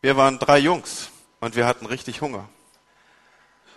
Wir 0.00 0.16
waren 0.16 0.40
drei 0.40 0.58
Jungs 0.58 1.10
und 1.38 1.54
wir 1.54 1.64
hatten 1.64 1.86
richtig 1.86 2.22
Hunger. 2.22 2.48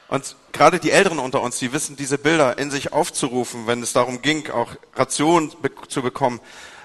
Und 0.08 0.36
gerade 0.54 0.80
die 0.80 0.90
Älteren 0.90 1.20
unter 1.20 1.44
uns, 1.44 1.60
die 1.60 1.72
wissen, 1.72 1.96
diese 1.96 2.18
Bilder 2.18 2.58
in 2.58 2.72
sich 2.72 2.94
aufzurufen, 2.94 3.68
wenn 3.68 3.84
es 3.84 3.94
darum 3.94 4.24
ging, 4.24 4.50
auch 4.50 4.72
Rationen 4.96 5.52
zu 5.88 6.02
bekommen. 6.02 6.40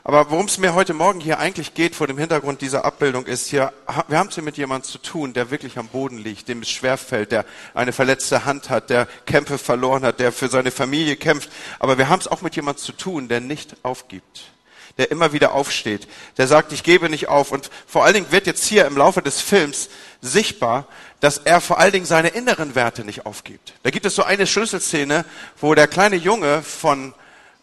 Aber 0.05 0.31
worum 0.31 0.47
es 0.47 0.59
mir 0.59 0.75
heute 0.75 0.95
Morgen 0.95 1.21
hier 1.21 1.39
eigentlich 1.39 1.75
geht, 1.75 1.95
vor 1.95 2.09
dem 2.09 2.19
Hintergrund 2.19 2.61
dieser 2.61 2.85
Abbildung, 2.85 3.25
ist 3.25 3.47
hier, 3.47 3.73
wir 4.09 4.19
haben 4.19 4.31
es 4.31 4.35
hier 4.35 4.43
mit 4.43 4.57
jemandem 4.57 4.91
zu 4.91 4.99
tun, 4.99 5.33
der 5.33 5.53
wirklich 5.53 5.79
am 5.79 5.87
Boden 5.87 6.19
liegt, 6.19 6.49
dem 6.49 6.63
es 6.63 6.71
schwerfällt, 6.71 7.31
der 7.31 7.45
eine 7.73 7.93
verletzte 7.93 8.45
Hand 8.45 8.69
hat, 8.69 8.91
der 8.91 9.07
Kämpfe 9.27 9.59
verloren 9.59 10.03
hat, 10.03 10.19
der 10.19 10.33
für 10.33 10.49
seine 10.49 10.73
Familie 10.73 11.15
kämpft. 11.15 11.51
Aber 11.79 11.99
wir 11.99 12.09
haben 12.09 12.19
es 12.19 12.27
auch 12.27 12.43
mit 12.43 12.57
jemandem 12.57 12.83
zu 12.83 12.93
tun, 12.93 13.29
der 13.29 13.41
nicht 13.41 13.77
aufgibt 13.83 14.53
der 14.99 15.11
immer 15.11 15.33
wieder 15.33 15.55
aufsteht, 15.55 16.07
der 16.37 16.47
sagt, 16.47 16.71
ich 16.71 16.83
gebe 16.83 17.09
nicht 17.09 17.27
auf. 17.27 17.51
Und 17.51 17.71
vor 17.87 18.05
allen 18.05 18.13
Dingen 18.13 18.31
wird 18.31 18.47
jetzt 18.47 18.63
hier 18.67 18.85
im 18.85 18.95
Laufe 18.95 19.23
des 19.23 19.41
Films 19.41 19.89
sichtbar, 20.21 20.87
dass 21.21 21.39
er 21.39 21.63
vor 21.63 21.79
allen 21.79 21.93
Dingen 21.93 22.05
seine 22.05 22.29
inneren 22.29 22.75
Werte 22.75 23.03
nicht 23.03 23.25
aufgibt. 23.25 23.73
Da 23.85 23.91
gibt 23.91 24.05
es 24.05 24.15
so 24.15 24.23
eine 24.23 24.47
Schlüsselszene, 24.47 25.25
wo 25.59 25.75
der 25.75 25.89
kleine 25.89 26.17
Junge 26.17 26.63
von 26.63 27.15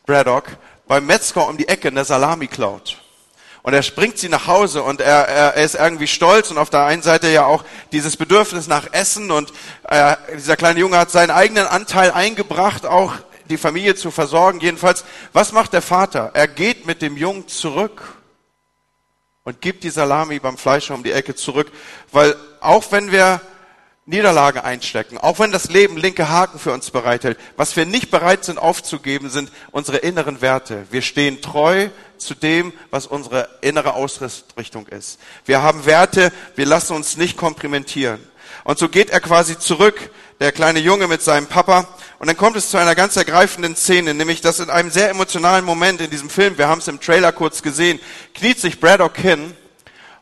Braddock 0.08 0.58
beim 0.89 1.05
Metzger 1.05 1.48
um 1.48 1.55
die 1.55 1.67
Ecke 1.67 1.89
eine 1.89 2.03
Salami 2.03 2.48
klaut. 2.48 2.98
Und 3.62 3.74
er 3.74 3.84
springt 3.84 4.17
sie 4.17 4.27
nach 4.27 4.48
Hause 4.48 4.81
und 4.81 5.01
er, 5.01 5.27
er, 5.27 5.53
er 5.53 5.63
ist 5.63 5.75
irgendwie 5.75 6.08
stolz 6.08 6.50
und 6.50 6.58
auf 6.58 6.72
der 6.72 6.86
einen 6.86 7.03
Seite 7.03 7.29
ja 7.29 7.46
auch 7.46 7.63
dieses 7.91 8.17
Bedürfnis 8.17 8.67
nach 8.67 8.91
Essen 8.91 9.29
und 9.29 9.53
äh, 9.88 10.15
dieser 10.36 10.58
kleine 10.58 10.79
Junge 10.79 10.98
hat 10.98 11.12
seinen 11.12 11.29
eigenen 11.29 11.67
Anteil 11.67 12.10
eingebracht, 12.10 12.88
auch 12.88 13.13
die 13.51 13.58
Familie 13.58 13.93
zu 13.93 14.10
versorgen. 14.10 14.62
Jedenfalls, 14.62 15.05
was 15.31 15.51
macht 15.51 15.74
der 15.74 15.84
Vater? 15.84 16.31
Er 16.34 16.48
geht 16.48 16.88
mit 16.88 17.03
dem 17.03 17.17
Jungen 17.17 17.48
zurück 17.48 18.01
und 19.43 19.62
gibt 19.62 19.84
die 19.84 19.91
Salami 19.91 20.39
beim 20.39 20.58
Fleischer 20.58 20.96
um 20.96 21.03
die 21.03 21.12
Ecke 21.12 21.36
zurück, 21.36 21.72
weil 22.12 22.36
auch 22.62 22.91
wenn 22.91 23.12
wir 23.12 23.41
Niederlage 24.10 24.63
einstecken, 24.63 25.20
auch 25.20 25.38
wenn 25.38 25.51
das 25.51 25.70
Leben 25.70 25.96
linke 25.96 26.30
Haken 26.30 26.58
für 26.58 26.74
uns 26.74 26.89
bereithält. 26.89 27.38
Was 27.58 27.75
wir 27.75 27.86
nicht 27.86 28.10
bereit 28.10 28.44
sind 28.44 28.58
aufzugeben, 28.58 29.30
sind 29.30 29.51
unsere 29.70 29.98
inneren 29.98 30.42
Werte. 30.42 30.88
Wir 30.89 31.04
stehen 31.04 31.42
treu 31.42 31.89
zu 32.18 32.34
dem, 32.34 32.74
was 32.89 33.06
unsere 33.06 33.48
innere 33.62 33.94
Ausrichtung 33.94 34.88
ist. 34.88 35.20
Wir 35.46 35.62
haben 35.62 35.86
Werte, 35.86 36.34
wir 36.56 36.66
lassen 36.66 36.96
uns 36.96 37.18
nicht 37.18 37.38
komprimentieren. 37.38 38.20
Und 38.63 38.80
so 38.80 38.89
geht 38.89 39.12
er 39.12 39.20
quasi 39.20 39.60
zurück, 39.60 40.10
der 40.39 40.51
kleine 40.51 40.80
Junge 40.80 41.08
mit 41.08 41.22
seinem 41.22 41.46
Papa. 41.46 41.88
Und 42.18 42.28
dann 42.28 42.38
kommt 42.38 42.56
es 42.56 42.72
zu 42.72 42.78
einer 42.78 42.96
ganz 42.96 43.16
ergreifenden 43.16 43.75
Szene, 43.75 44.16
nämlich 44.16 44.42
dass 44.42 44.60
in 44.60 44.72
einem 44.72 44.89
sehr 44.89 45.12
emotionalen 45.12 45.63
Moment 45.63 46.01
in 46.01 46.10
diesem 46.10 46.32
Film, 46.32 46.58
wir 46.58 46.68
haben 46.68 46.80
es 46.80 46.88
im 46.88 47.00
Trailer 47.00 47.32
kurz 47.32 47.62
gesehen, 47.62 48.00
kniet 48.34 48.60
sich 48.60 48.80
Braddock 48.80 49.18
hin 49.18 49.56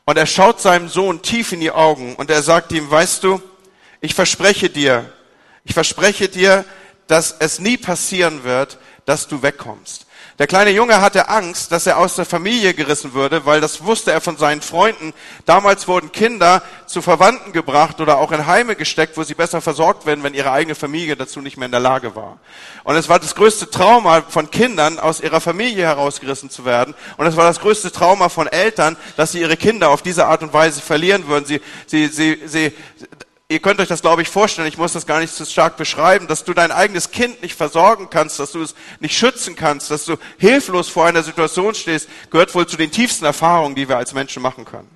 und 0.03 0.17
er 0.17 0.25
schaut 0.25 0.59
seinem 0.59 0.89
Sohn 0.89 1.21
tief 1.21 1.53
in 1.53 1.61
die 1.61 1.71
Augen 1.71 2.15
und 2.15 2.29
er 2.29 2.43
sagt 2.43 2.73
ihm, 2.73 2.91
weißt 2.91 3.23
du, 3.23 3.41
ich 4.01 4.13
verspreche 4.13 4.69
dir, 4.69 5.11
ich 5.63 5.73
verspreche 5.73 6.29
dir, 6.29 6.65
dass 7.07 7.35
es 7.39 7.59
nie 7.59 7.77
passieren 7.77 8.43
wird, 8.43 8.77
dass 9.05 9.27
du 9.27 9.41
wegkommst. 9.41 10.07
Der 10.39 10.45
kleine 10.45 10.69
Junge 10.69 11.01
hatte 11.01 11.29
Angst, 11.29 11.71
dass 11.71 11.87
er 11.87 11.97
aus 11.97 12.15
der 12.15 12.25
Familie 12.25 12.75
gerissen 12.75 13.15
würde, 13.15 13.47
weil 13.47 13.59
das 13.59 13.83
wusste 13.83 14.11
er 14.11 14.21
von 14.21 14.37
seinen 14.37 14.61
Freunden. 14.61 15.13
Damals 15.45 15.87
wurden 15.87 16.11
Kinder 16.11 16.61
zu 16.85 17.01
Verwandten 17.01 17.53
gebracht 17.53 17.99
oder 18.01 18.19
auch 18.19 18.31
in 18.31 18.45
Heime 18.45 18.75
gesteckt, 18.75 19.17
wo 19.17 19.23
sie 19.23 19.33
besser 19.33 19.61
versorgt 19.61 20.05
werden, 20.05 20.23
wenn 20.23 20.35
ihre 20.35 20.51
eigene 20.51 20.75
Familie 20.75 21.15
dazu 21.15 21.41
nicht 21.41 21.57
mehr 21.57 21.65
in 21.65 21.71
der 21.71 21.79
Lage 21.79 22.15
war. 22.15 22.37
Und 22.83 22.95
es 22.95 23.09
war 23.09 23.17
das 23.17 23.33
größte 23.33 23.71
Trauma 23.71 24.21
von 24.29 24.51
Kindern, 24.51 24.99
aus 24.99 25.21
ihrer 25.21 25.41
Familie 25.41 25.85
herausgerissen 25.85 26.51
zu 26.51 26.65
werden. 26.65 26.93
Und 27.17 27.25
es 27.25 27.35
war 27.35 27.45
das 27.45 27.59
größte 27.59 27.91
Trauma 27.91 28.29
von 28.29 28.45
Eltern, 28.45 28.95
dass 29.15 29.31
sie 29.31 29.41
ihre 29.41 29.57
Kinder 29.57 29.89
auf 29.89 30.03
diese 30.03 30.27
Art 30.27 30.43
und 30.43 30.53
Weise 30.53 30.81
verlieren 30.81 31.27
würden. 31.27 31.45
Sie, 31.45 31.61
sie, 31.87 32.09
sie, 32.09 32.41
sie, 32.45 32.73
Ihr 33.49 33.59
könnt 33.59 33.79
euch 33.79 33.87
das, 33.87 34.01
glaube 34.01 34.21
ich, 34.21 34.27
vorstellen, 34.27 34.67
ich 34.67 34.77
muss 34.77 34.91
das 34.91 35.05
gar 35.05 35.21
nicht 35.21 35.33
zu 35.33 35.45
stark 35.45 35.77
beschreiben, 35.77 36.27
dass 36.27 36.43
du 36.43 36.53
dein 36.53 36.71
eigenes 36.71 37.11
Kind 37.11 37.41
nicht 37.41 37.55
versorgen 37.55 38.09
kannst, 38.09 38.39
dass 38.39 38.51
du 38.51 38.61
es 38.61 38.75
nicht 38.99 39.17
schützen 39.17 39.55
kannst, 39.55 39.89
dass 39.89 40.03
du 40.03 40.17
hilflos 40.37 40.89
vor 40.89 41.05
einer 41.05 41.23
Situation 41.23 41.73
stehst, 41.73 42.09
gehört 42.29 42.53
wohl 42.55 42.67
zu 42.67 42.75
den 42.75 42.91
tiefsten 42.91 43.23
Erfahrungen, 43.23 43.75
die 43.75 43.87
wir 43.87 43.95
als 43.95 44.13
Menschen 44.13 44.43
machen 44.43 44.65
können. 44.65 44.89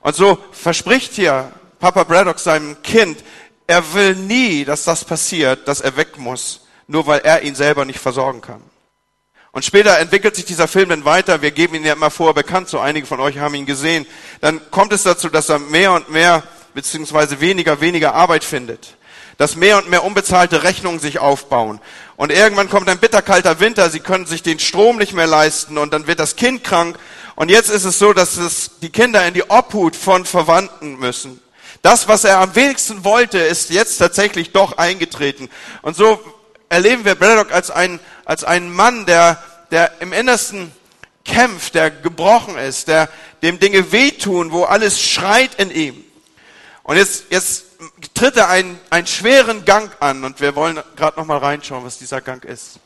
Und 0.00 0.16
so 0.16 0.38
verspricht 0.50 1.12
hier 1.12 1.52
Papa 1.78 2.02
Braddock 2.02 2.40
seinem 2.40 2.82
Kind, 2.82 3.22
er 3.68 3.94
will 3.94 4.16
nie, 4.16 4.64
dass 4.64 4.82
das 4.82 5.04
passiert, 5.04 5.68
dass 5.68 5.80
er 5.80 5.96
weg 5.96 6.18
muss, 6.18 6.66
nur 6.88 7.06
weil 7.06 7.20
er 7.20 7.42
ihn 7.42 7.54
selber 7.54 7.84
nicht 7.84 8.00
versorgen 8.00 8.40
kann. 8.40 8.62
Und 9.52 9.64
später 9.64 10.00
entwickelt 10.00 10.34
sich 10.34 10.46
dieser 10.46 10.66
Film 10.66 10.88
dann 10.88 11.04
weiter. 11.04 11.42
Wir 11.42 11.52
geben 11.52 11.76
ihn 11.76 11.84
ja 11.84 11.92
immer 11.92 12.10
vorher 12.10 12.34
bekannt, 12.34 12.68
so 12.68 12.80
einige 12.80 13.06
von 13.06 13.20
euch 13.20 13.38
haben 13.38 13.54
ihn 13.54 13.66
gesehen. 13.66 14.06
Dann 14.40 14.60
kommt 14.72 14.92
es 14.92 15.04
dazu, 15.04 15.28
dass 15.28 15.48
er 15.48 15.60
mehr 15.60 15.92
und 15.92 16.10
mehr 16.10 16.42
beziehungsweise 16.74 17.40
weniger, 17.40 17.80
weniger 17.80 18.14
Arbeit 18.14 18.44
findet. 18.44 18.96
Dass 19.38 19.56
mehr 19.56 19.78
und 19.78 19.88
mehr 19.88 20.04
unbezahlte 20.04 20.62
Rechnungen 20.62 21.00
sich 21.00 21.18
aufbauen. 21.18 21.80
Und 22.16 22.30
irgendwann 22.30 22.68
kommt 22.68 22.88
ein 22.88 22.98
bitterkalter 22.98 23.60
Winter, 23.60 23.88
sie 23.88 24.00
können 24.00 24.26
sich 24.26 24.42
den 24.42 24.58
Strom 24.58 24.98
nicht 24.98 25.14
mehr 25.14 25.26
leisten 25.26 25.78
und 25.78 25.92
dann 25.92 26.06
wird 26.06 26.20
das 26.20 26.36
Kind 26.36 26.62
krank. 26.62 26.98
Und 27.36 27.48
jetzt 27.48 27.70
ist 27.70 27.84
es 27.84 27.98
so, 27.98 28.12
dass 28.12 28.36
es 28.36 28.72
die 28.82 28.90
Kinder 28.90 29.26
in 29.26 29.32
die 29.32 29.48
Obhut 29.48 29.96
von 29.96 30.26
Verwandten 30.26 30.98
müssen. 30.98 31.40
Das, 31.82 32.08
was 32.08 32.24
er 32.24 32.38
am 32.38 32.54
wenigsten 32.54 33.04
wollte, 33.04 33.38
ist 33.38 33.70
jetzt 33.70 33.96
tatsächlich 33.96 34.52
doch 34.52 34.76
eingetreten. 34.76 35.48
Und 35.80 35.96
so 35.96 36.20
erleben 36.68 37.06
wir 37.06 37.14
Braddock 37.14 37.52
als 37.52 37.70
einen, 37.70 38.00
als 38.26 38.44
einen 38.44 38.70
Mann, 38.72 39.06
der, 39.06 39.42
der 39.70 39.92
im 40.00 40.12
Innersten 40.12 40.72
kämpft, 41.24 41.74
der 41.74 41.90
gebrochen 41.90 42.58
ist, 42.58 42.88
der 42.88 43.08
dem 43.42 43.58
Dinge 43.58 43.92
wehtun, 43.92 44.52
wo 44.52 44.64
alles 44.64 45.00
schreit 45.00 45.54
in 45.56 45.70
ihm. 45.70 46.04
Und 46.90 46.96
jetzt, 46.96 47.26
jetzt 47.30 47.66
tritt 48.14 48.36
er 48.36 48.48
einen, 48.48 48.76
einen 48.90 49.06
schweren 49.06 49.64
Gang 49.64 49.92
an 50.00 50.24
und 50.24 50.40
wir 50.40 50.56
wollen 50.56 50.80
gerade 50.96 51.20
noch 51.20 51.24
mal 51.24 51.38
reinschauen, 51.38 51.84
was 51.84 51.98
dieser 51.98 52.20
Gang 52.20 52.44
ist. 52.44 52.80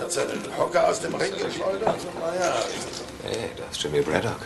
Hat 0.00 0.12
seinen 0.12 0.42
Hocker 0.58 0.88
aus 0.88 1.00
dem 1.00 1.14
Ring 1.14 1.32
geschleudert? 1.32 1.96
Naja. 2.20 2.54
Hey, 3.22 3.50
das 3.56 3.76
ist 3.76 3.82
Jimmy 3.82 4.00
Braddock. 4.00 4.40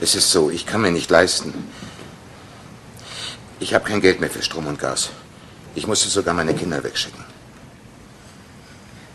Es 0.00 0.14
ist 0.14 0.30
so, 0.30 0.50
ich 0.50 0.66
kann 0.66 0.82
mir 0.82 0.90
nicht 0.90 1.10
leisten. 1.10 1.54
Ich 3.58 3.72
habe 3.72 3.84
kein 3.84 4.00
Geld 4.00 4.20
mehr 4.20 4.30
für 4.30 4.42
Strom 4.42 4.66
und 4.66 4.78
Gas. 4.78 5.10
Ich 5.74 5.86
musste 5.86 6.08
sogar 6.08 6.34
meine 6.34 6.54
Kinder 6.54 6.82
wegschicken. 6.84 7.24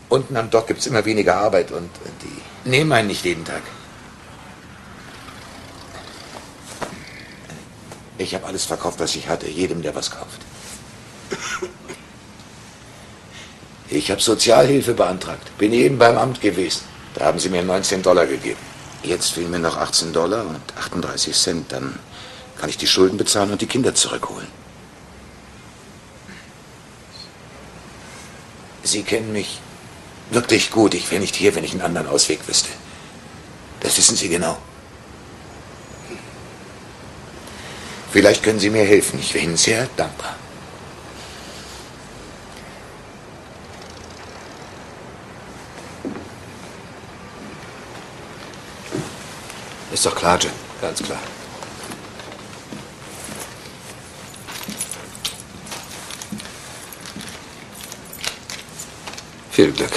Unten 0.08 0.36
am 0.36 0.50
Dock 0.50 0.66
gibt 0.66 0.80
es 0.80 0.86
immer 0.86 1.04
weniger 1.04 1.36
Arbeit 1.36 1.70
und 1.70 1.90
die 2.22 2.68
nehmen 2.68 2.92
einen 2.92 3.08
nicht 3.08 3.24
jeden 3.24 3.44
Tag. 3.44 3.62
Ich 8.18 8.34
habe 8.34 8.46
alles 8.46 8.64
verkauft, 8.64 9.00
was 9.00 9.16
ich 9.16 9.28
hatte, 9.28 9.48
jedem, 9.48 9.82
der 9.82 9.94
was 9.94 10.10
kauft. 10.10 10.40
Ich 13.92 14.10
habe 14.10 14.22
Sozialhilfe 14.22 14.94
beantragt. 14.94 15.56
Bin 15.58 15.72
eben 15.74 15.98
beim 15.98 16.16
Amt 16.16 16.40
gewesen. 16.40 16.80
Da 17.14 17.26
haben 17.26 17.38
sie 17.38 17.50
mir 17.50 17.62
19 17.62 18.02
Dollar 18.02 18.26
gegeben. 18.26 18.58
Jetzt 19.02 19.32
fehlen 19.32 19.50
mir 19.50 19.58
noch 19.58 19.76
18 19.76 20.14
Dollar 20.14 20.46
und 20.46 20.62
38 20.78 21.36
Cent. 21.36 21.72
Dann 21.72 21.98
kann 22.58 22.70
ich 22.70 22.78
die 22.78 22.86
Schulden 22.86 23.18
bezahlen 23.18 23.50
und 23.50 23.60
die 23.60 23.66
Kinder 23.66 23.94
zurückholen. 23.94 24.48
Sie 28.82 29.02
kennen 29.02 29.32
mich 29.32 29.60
wirklich 30.30 30.70
gut. 30.70 30.94
Ich 30.94 31.10
wäre 31.10 31.20
nicht 31.20 31.36
hier, 31.36 31.54
wenn 31.54 31.64
ich 31.64 31.72
einen 31.72 31.82
anderen 31.82 32.06
Ausweg 32.06 32.48
wüsste. 32.48 32.70
Das 33.80 33.98
wissen 33.98 34.16
Sie 34.16 34.30
genau. 34.30 34.56
Vielleicht 38.10 38.42
können 38.42 38.58
Sie 38.58 38.70
mir 38.70 38.84
helfen. 38.84 39.18
Ich 39.20 39.34
wäre 39.34 39.44
Ihnen 39.44 39.56
sehr 39.56 39.86
dankbar. 39.96 40.36
Ist 49.92 50.06
doch 50.06 50.14
klar, 50.14 50.38
Jim. 50.40 50.50
Ganz 50.80 51.02
klar. 51.02 51.20
Viel 59.50 59.70
Glück. 59.72 59.92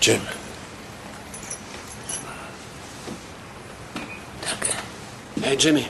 Jim. 0.00 0.22
Danke. 4.40 4.70
Hey, 5.42 5.56
Jimmy. 5.56 5.86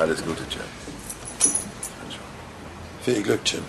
Alles 0.00 0.24
Gute, 0.24 0.44
Jim. 0.48 0.62
Jim. 3.44 3.62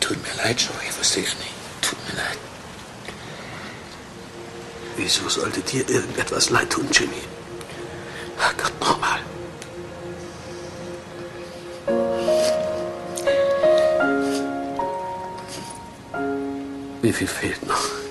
Tut 0.00 0.16
mir 0.22 0.44
leid, 0.44 0.60
Joey. 0.60 0.74
Wusste 0.98 1.20
ich 1.20 1.26
nicht. 1.38 1.50
Tut 1.80 1.98
mir 2.08 2.16
leid. 2.16 2.38
Wieso 4.96 5.28
sollte 5.28 5.60
dir 5.60 5.88
irgendetwas 5.88 6.50
leid 6.50 6.68
tun, 6.70 6.86
Jimmy? 6.92 7.22
Viel 17.26 17.28
fehlt 17.28 17.66
noch? 17.66 18.01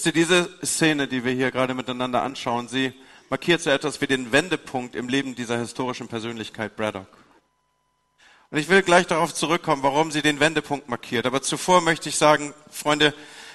Wisst 0.00 0.06
ihr, 0.06 0.12
diese 0.12 0.48
Szene, 0.64 1.08
die 1.08 1.26
wir 1.26 1.32
hier 1.32 1.50
gerade 1.50 1.74
miteinander 1.74 2.22
anschauen, 2.22 2.68
sie 2.68 2.94
markiert 3.28 3.60
so 3.60 3.68
etwas 3.68 4.00
wie 4.00 4.06
den 4.06 4.32
Wendepunkt 4.32 4.94
im 4.94 5.10
Leben 5.10 5.34
dieser 5.34 5.58
historischen 5.58 6.08
Persönlichkeit 6.08 6.74
Braddock. 6.74 7.06
Und 8.50 8.56
ich 8.56 8.70
will 8.70 8.80
gleich 8.80 9.06
darauf 9.08 9.34
zurückkommen, 9.34 9.82
warum 9.82 10.10
sie 10.10 10.22
den 10.22 10.40
Wendepunkt 10.40 10.88
markiert. 10.88 11.26
Aber 11.26 11.42
zuvor 11.42 11.82
möchte 11.82 12.08
ich 12.08 12.16
sagen, 12.16 12.54
Freunde, 12.70 13.12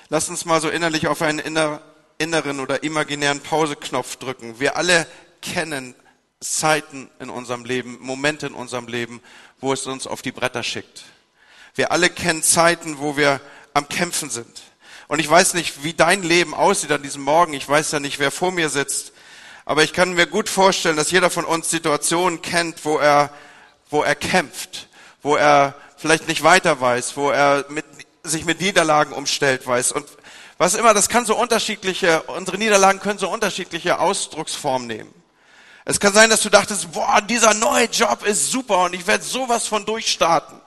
lasst 0.09 0.29
uns 0.29 0.45
mal 0.45 0.61
so 0.61 0.69
innerlich 0.69 1.07
auf 1.07 1.23
einen 1.23 1.39
inner, 1.39 1.81
inneren 2.19 2.59
oder 2.59 2.83
imaginären 2.83 3.39
Pauseknopf 3.39 4.17
drücken. 4.17 4.59
Wir 4.59 4.77
alle 4.77 5.07
kennen 5.41 5.95
Zeiten 6.41 7.09
in 7.19 7.31
unserem 7.31 7.65
Leben, 7.65 7.97
Momente 8.01 8.45
in 8.45 8.53
unserem 8.53 8.85
Leben, 8.85 9.19
wo 9.61 9.73
es 9.73 9.87
uns 9.87 10.05
auf 10.05 10.21
die 10.21 10.31
Bretter 10.31 10.61
schickt. 10.61 11.05
Wir 11.73 11.91
alle 11.91 12.11
kennen 12.11 12.43
Zeiten, 12.43 12.99
wo 12.99 13.17
wir 13.17 13.41
am 13.73 13.89
Kämpfen 13.89 14.29
sind. 14.29 14.61
Und 15.07 15.19
ich 15.19 15.29
weiß 15.29 15.53
nicht, 15.53 15.83
wie 15.83 15.93
dein 15.93 16.23
Leben 16.23 16.53
aussieht 16.53 16.91
an 16.91 17.03
diesem 17.03 17.21
Morgen. 17.21 17.53
Ich 17.53 17.67
weiß 17.67 17.91
ja 17.91 17.99
nicht, 17.99 18.19
wer 18.19 18.31
vor 18.31 18.51
mir 18.51 18.69
sitzt. 18.69 19.11
Aber 19.65 19.83
ich 19.83 19.93
kann 19.93 20.13
mir 20.13 20.27
gut 20.27 20.49
vorstellen, 20.49 20.97
dass 20.97 21.11
jeder 21.11 21.29
von 21.29 21.45
uns 21.45 21.69
Situationen 21.69 22.41
kennt, 22.41 22.85
wo 22.85 22.97
er, 22.97 23.31
wo 23.89 24.03
er 24.03 24.15
kämpft, 24.15 24.87
wo 25.21 25.35
er 25.35 25.75
vielleicht 25.97 26.27
nicht 26.27 26.43
weiter 26.43 26.79
weiß, 26.79 27.17
wo 27.17 27.31
er 27.31 27.65
mit, 27.69 27.85
sich 28.23 28.45
mit 28.45 28.61
Niederlagen 28.61 29.13
umstellt 29.13 29.65
weiß. 29.65 29.91
Und 29.91 30.05
was 30.57 30.75
immer, 30.75 30.93
das 30.93 31.09
kann 31.09 31.25
so 31.25 31.35
unterschiedliche, 31.35 32.21
unsere 32.23 32.57
Niederlagen 32.57 32.99
können 32.99 33.19
so 33.19 33.29
unterschiedliche 33.29 33.99
Ausdrucksformen 33.99 34.87
nehmen. 34.87 35.13
Es 35.83 35.99
kann 35.99 36.13
sein, 36.13 36.29
dass 36.29 36.41
du 36.41 36.49
dachtest, 36.49 36.91
boah, 36.93 37.21
dieser 37.21 37.53
neue 37.53 37.85
Job 37.85 38.25
ist 38.25 38.51
super 38.51 38.85
und 38.85 38.93
ich 38.93 39.05
werde 39.05 39.23
sowas 39.23 39.67
von 39.67 39.85
durchstarten. 39.85 40.59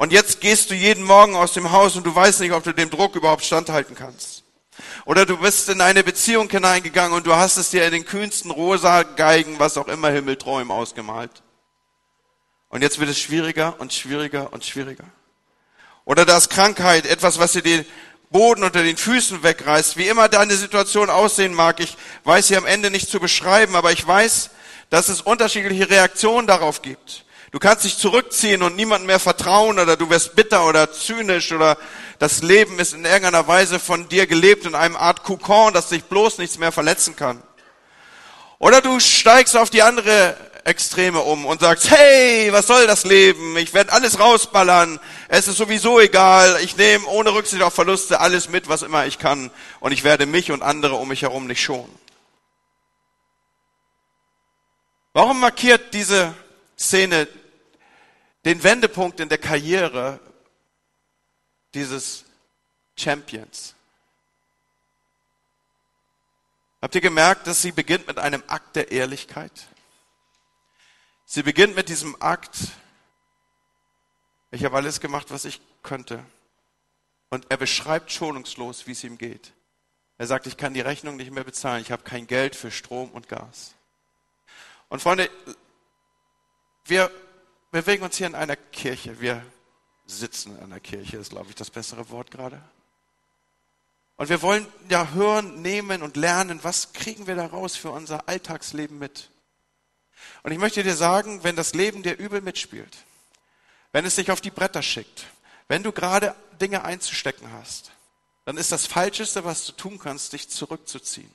Und 0.00 0.12
jetzt 0.12 0.40
gehst 0.40 0.70
du 0.70 0.74
jeden 0.74 1.04
Morgen 1.04 1.36
aus 1.36 1.52
dem 1.52 1.72
Haus 1.72 1.94
und 1.94 2.06
du 2.06 2.14
weißt 2.14 2.40
nicht, 2.40 2.52
ob 2.52 2.64
du 2.64 2.72
dem 2.72 2.88
Druck 2.88 3.16
überhaupt 3.16 3.44
standhalten 3.44 3.94
kannst. 3.94 4.44
Oder 5.04 5.26
du 5.26 5.36
bist 5.36 5.68
in 5.68 5.82
eine 5.82 6.02
Beziehung 6.02 6.48
hineingegangen 6.48 7.12
und 7.12 7.26
du 7.26 7.36
hast 7.36 7.58
es 7.58 7.68
dir 7.68 7.84
in 7.84 7.92
den 7.92 8.06
kühnsten 8.06 8.50
rosa 8.50 9.02
Geigen, 9.02 9.58
was 9.58 9.76
auch 9.76 9.88
immer, 9.88 10.08
Himmelträumen 10.08 10.70
ausgemalt. 10.70 11.42
Und 12.70 12.80
jetzt 12.80 12.98
wird 12.98 13.10
es 13.10 13.20
schwieriger 13.20 13.78
und 13.78 13.92
schwieriger 13.92 14.54
und 14.54 14.64
schwieriger. 14.64 15.04
Oder 16.06 16.24
da 16.24 16.38
ist 16.38 16.48
Krankheit, 16.48 17.04
etwas, 17.04 17.38
was 17.38 17.52
dir 17.52 17.60
den 17.60 17.84
Boden 18.30 18.64
unter 18.64 18.82
den 18.82 18.96
Füßen 18.96 19.42
wegreißt. 19.42 19.98
Wie 19.98 20.08
immer 20.08 20.30
deine 20.30 20.56
Situation 20.56 21.10
aussehen 21.10 21.52
mag, 21.52 21.78
ich 21.78 21.98
weiß 22.24 22.48
sie 22.48 22.56
am 22.56 22.64
Ende 22.64 22.90
nicht 22.90 23.10
zu 23.10 23.20
beschreiben, 23.20 23.76
aber 23.76 23.92
ich 23.92 24.06
weiß, 24.06 24.48
dass 24.88 25.10
es 25.10 25.20
unterschiedliche 25.20 25.90
Reaktionen 25.90 26.46
darauf 26.46 26.80
gibt. 26.80 27.26
Du 27.52 27.58
kannst 27.58 27.84
dich 27.84 27.98
zurückziehen 27.98 28.62
und 28.62 28.76
niemandem 28.76 29.08
mehr 29.08 29.18
vertrauen 29.18 29.80
oder 29.80 29.96
du 29.96 30.08
wirst 30.08 30.36
bitter 30.36 30.66
oder 30.66 30.92
zynisch 30.92 31.50
oder 31.50 31.76
das 32.20 32.42
Leben 32.42 32.78
ist 32.78 32.94
in 32.94 33.04
irgendeiner 33.04 33.48
Weise 33.48 33.80
von 33.80 34.08
dir 34.08 34.28
gelebt 34.28 34.66
in 34.66 34.76
einem 34.76 34.96
Art 34.96 35.24
Kokon, 35.24 35.74
dass 35.74 35.88
dich 35.88 36.04
bloß 36.04 36.38
nichts 36.38 36.58
mehr 36.58 36.70
verletzen 36.70 37.16
kann. 37.16 37.42
Oder 38.60 38.80
du 38.80 39.00
steigst 39.00 39.56
auf 39.56 39.68
die 39.68 39.82
andere 39.82 40.36
Extreme 40.64 41.20
um 41.20 41.44
und 41.44 41.60
sagst, 41.60 41.90
hey, 41.90 42.52
was 42.52 42.68
soll 42.68 42.86
das 42.86 43.04
Leben? 43.04 43.56
Ich 43.56 43.74
werde 43.74 43.92
alles 43.92 44.20
rausballern. 44.20 45.00
Es 45.26 45.48
ist 45.48 45.56
sowieso 45.56 45.98
egal. 45.98 46.58
Ich 46.62 46.76
nehme 46.76 47.06
ohne 47.06 47.32
Rücksicht 47.32 47.62
auf 47.62 47.74
Verluste 47.74 48.20
alles 48.20 48.48
mit, 48.48 48.68
was 48.68 48.82
immer 48.82 49.06
ich 49.06 49.18
kann. 49.18 49.50
Und 49.80 49.90
ich 49.90 50.04
werde 50.04 50.26
mich 50.26 50.52
und 50.52 50.62
andere 50.62 50.94
um 50.94 51.08
mich 51.08 51.22
herum 51.22 51.46
nicht 51.46 51.62
schonen. 51.62 51.92
Warum 55.14 55.40
markiert 55.40 55.94
diese 55.94 56.32
Szene 56.80 57.28
den 58.46 58.62
Wendepunkt 58.62 59.20
in 59.20 59.28
der 59.28 59.38
Karriere 59.38 60.18
dieses 61.74 62.24
Champions? 62.96 63.74
Habt 66.80 66.94
ihr 66.94 67.02
gemerkt, 67.02 67.46
dass 67.46 67.60
sie 67.60 67.72
beginnt 67.72 68.06
mit 68.06 68.18
einem 68.18 68.42
Akt 68.46 68.76
der 68.76 68.90
Ehrlichkeit? 68.90 69.52
Sie 71.26 71.42
beginnt 71.42 71.76
mit 71.76 71.90
diesem 71.90 72.20
Akt, 72.20 72.56
ich 74.50 74.64
habe 74.64 74.76
alles 74.76 75.00
gemacht, 75.00 75.30
was 75.30 75.44
ich 75.44 75.60
könnte. 75.82 76.24
Und 77.28 77.46
er 77.50 77.58
beschreibt 77.58 78.10
schonungslos, 78.10 78.86
wie 78.86 78.92
es 78.92 79.04
ihm 79.04 79.18
geht. 79.18 79.52
Er 80.16 80.26
sagt, 80.26 80.46
ich 80.46 80.56
kann 80.56 80.74
die 80.74 80.80
Rechnung 80.80 81.16
nicht 81.16 81.30
mehr 81.30 81.44
bezahlen, 81.44 81.82
ich 81.82 81.92
habe 81.92 82.02
kein 82.02 82.26
Geld 82.26 82.56
für 82.56 82.70
Strom 82.70 83.10
und 83.10 83.28
Gas. 83.28 83.74
Und 84.88 85.00
Freunde, 85.00 85.30
wir 86.84 87.10
bewegen 87.70 88.02
uns 88.02 88.16
hier 88.16 88.26
in 88.26 88.34
einer 88.34 88.56
Kirche. 88.56 89.20
Wir 89.20 89.44
sitzen 90.06 90.56
in 90.56 90.64
einer 90.64 90.80
Kirche, 90.80 91.18
ist, 91.18 91.30
glaube 91.30 91.50
ich, 91.50 91.54
das 91.54 91.70
bessere 91.70 92.10
Wort 92.10 92.30
gerade. 92.30 92.62
Und 94.16 94.28
wir 94.28 94.42
wollen 94.42 94.66
ja 94.88 95.12
hören, 95.12 95.62
nehmen 95.62 96.02
und 96.02 96.16
lernen, 96.16 96.60
was 96.62 96.92
kriegen 96.92 97.26
wir 97.26 97.36
daraus 97.36 97.76
für 97.76 97.90
unser 97.90 98.28
Alltagsleben 98.28 98.98
mit. 98.98 99.30
Und 100.42 100.52
ich 100.52 100.58
möchte 100.58 100.82
dir 100.82 100.94
sagen, 100.94 101.42
wenn 101.42 101.56
das 101.56 101.74
Leben 101.74 102.02
dir 102.02 102.18
übel 102.18 102.42
mitspielt, 102.42 102.98
wenn 103.92 104.04
es 104.04 104.16
dich 104.16 104.30
auf 104.30 104.40
die 104.40 104.50
Bretter 104.50 104.82
schickt, 104.82 105.26
wenn 105.68 105.82
du 105.82 105.92
gerade 105.92 106.34
Dinge 106.60 106.84
einzustecken 106.84 107.50
hast, 107.52 107.92
dann 108.44 108.56
ist 108.56 108.72
das 108.72 108.86
Falscheste, 108.86 109.44
was 109.44 109.64
du 109.64 109.72
tun 109.72 109.98
kannst, 109.98 110.32
dich 110.32 110.50
zurückzuziehen. 110.50 111.32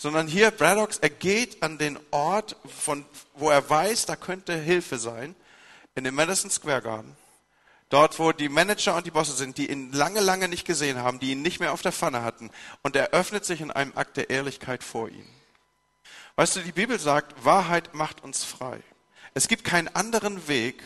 Sondern 0.00 0.28
hier, 0.28 0.52
Braddock, 0.52 0.90
er 1.00 1.10
geht 1.10 1.60
an 1.60 1.76
den 1.76 1.98
Ort, 2.12 2.54
von, 2.64 3.04
wo 3.34 3.50
er 3.50 3.68
weiß, 3.68 4.06
da 4.06 4.14
könnte 4.14 4.54
Hilfe 4.54 4.96
sein, 4.96 5.34
in 5.96 6.04
den 6.04 6.14
Madison 6.14 6.52
Square 6.52 6.82
Garden. 6.82 7.16
Dort, 7.88 8.20
wo 8.20 8.30
die 8.30 8.48
Manager 8.48 8.94
und 8.94 9.06
die 9.06 9.10
Bosse 9.10 9.32
sind, 9.32 9.58
die 9.58 9.72
ihn 9.72 9.90
lange, 9.90 10.20
lange 10.20 10.46
nicht 10.46 10.64
gesehen 10.64 10.98
haben, 10.98 11.18
die 11.18 11.32
ihn 11.32 11.42
nicht 11.42 11.58
mehr 11.58 11.72
auf 11.72 11.82
der 11.82 11.90
Pfanne 11.90 12.22
hatten. 12.22 12.52
Und 12.82 12.94
er 12.94 13.10
öffnet 13.10 13.44
sich 13.44 13.60
in 13.60 13.72
einem 13.72 13.90
Akt 13.96 14.16
der 14.16 14.30
Ehrlichkeit 14.30 14.84
vor 14.84 15.08
ihnen. 15.08 15.28
Weißt 16.36 16.54
du, 16.54 16.60
die 16.60 16.70
Bibel 16.70 17.00
sagt, 17.00 17.44
Wahrheit 17.44 17.92
macht 17.92 18.22
uns 18.22 18.44
frei. 18.44 18.78
Es 19.34 19.48
gibt 19.48 19.64
keinen 19.64 19.88
anderen 19.88 20.46
Weg, 20.46 20.84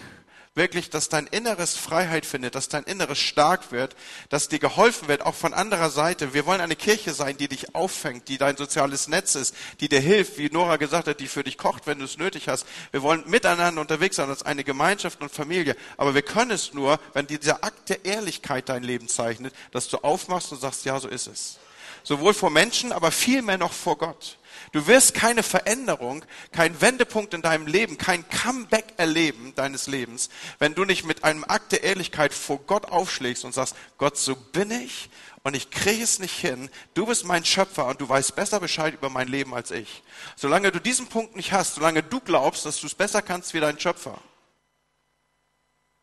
wirklich, 0.55 0.91
dass 0.91 1.09
dein 1.09 1.27
Inneres 1.27 1.77
Freiheit 1.77 2.27
findet, 2.27 2.55
dass 2.55 2.69
dein 2.69 2.85
Inneres 2.85 3.19
stark 3.19 3.73
wird, 3.73 3.97
dass 4.29 4.49
dir 4.49 4.59
geholfen 4.59 5.09
wird, 5.09 5.23
auch 5.23 5.35
von 5.35 5.55
anderer 5.55 5.89
Seite. 5.89 6.35
Wir 6.35 6.45
wollen 6.45 6.61
eine 6.61 6.77
Kirche 6.77 7.15
sein, 7.15 7.39
die 7.39 7.49
dich 7.49 7.75
auffängt, 7.75 8.29
die 8.29 8.37
dein 8.37 8.57
soziales 8.57 9.09
Netz 9.09 9.35
ist, 9.35 9.55
die 9.81 9.89
dir 9.89 10.01
hilft, 10.01 10.37
wie 10.37 10.51
Nora 10.51 10.77
gesagt 10.77 11.09
hat, 11.09 11.21
die 11.21 11.29
für 11.29 11.43
dich 11.43 11.57
kocht, 11.57 11.87
wenn 11.87 11.99
du 11.99 12.05
es 12.05 12.19
nötig 12.19 12.49
hast. 12.49 12.67
Wir 12.91 13.03
wollen 13.03 13.25
miteinander 13.27 13.81
unterwegs 13.81 14.17
sein 14.17 14.29
als 14.29 14.43
eine 14.43 14.65
Gemeinschaft 14.65 15.23
und 15.23 15.33
Familie. 15.33 15.77
Aber 15.97 16.15
wir 16.15 16.23
können 16.23 16.51
es 16.51 16.75
nur, 16.75 17.01
wenn 17.15 17.27
dieser 17.27 17.65
Akt 17.65 17.89
der 17.89 18.05
Ehrlichkeit 18.05 18.69
dein 18.69 18.83
Leben 18.83 19.09
zeichnet, 19.09 19.55
dass 19.71 19.89
du 19.89 19.99
aufmachst 19.99 20.53
und 20.53 20.61
sagst, 20.61 20.85
ja, 20.85 21.01
so 21.01 21.09
ist 21.09 21.29
es. 21.29 21.59
Sowohl 22.03 22.35
vor 22.35 22.51
Menschen, 22.51 22.93
aber 22.93 23.11
vielmehr 23.11 23.59
noch 23.59 23.73
vor 23.73 23.97
Gott. 23.97 24.37
Du 24.73 24.87
wirst 24.87 25.13
keine 25.13 25.43
Veränderung, 25.43 26.25
keinen 26.51 26.81
Wendepunkt 26.81 27.35
in 27.35 27.43
deinem 27.43 27.67
Leben, 27.67 27.99
kein 27.99 28.27
Comeback 28.31 28.95
erleben 28.97 29.55
deines 29.55 29.87
Lebens, 29.87 30.31
wenn 30.59 30.75
du 30.75 30.87
nicht 30.87 31.05
mit 31.05 31.25
einem 31.25 31.45
Akt 31.45 31.73
der 31.73 31.85
Ehrlichkeit 31.85 32.33
vor 32.33 32.59
Gott 32.59 32.87
aufschlägst 32.87 33.45
und 33.45 33.53
sagst, 33.53 33.77
Gott, 33.99 34.17
so 34.17 34.35
bin 34.35 34.71
ich 34.71 35.11
und 35.43 35.55
ich 35.55 35.71
kriege 35.71 36.03
es 36.03 36.19
nicht 36.19 36.39
hin. 36.39 36.71
Du 36.95 37.05
bist 37.05 37.27
mein 37.27 37.45
Schöpfer 37.45 37.87
und 37.87 38.01
du 38.01 38.09
weißt 38.09 38.35
besser 38.35 38.61
Bescheid 38.61 38.95
über 38.95 39.11
mein 39.11 39.29
Leben 39.29 39.55
als 39.55 39.71
ich. 39.71 40.03
Solange 40.37 40.73
du 40.73 40.81
diesen 40.81 41.07
Punkt 41.07 41.37
nicht 41.37 41.53
hast, 41.53 41.75
solange 41.75 42.03
du 42.03 42.21
glaubst, 42.21 42.65
dass 42.65 42.81
du 42.81 42.87
es 42.87 42.95
besser 42.95 43.21
kannst 43.21 43.53
wie 43.53 43.61
dein 43.61 43.79
Schöpfer, 43.79 44.19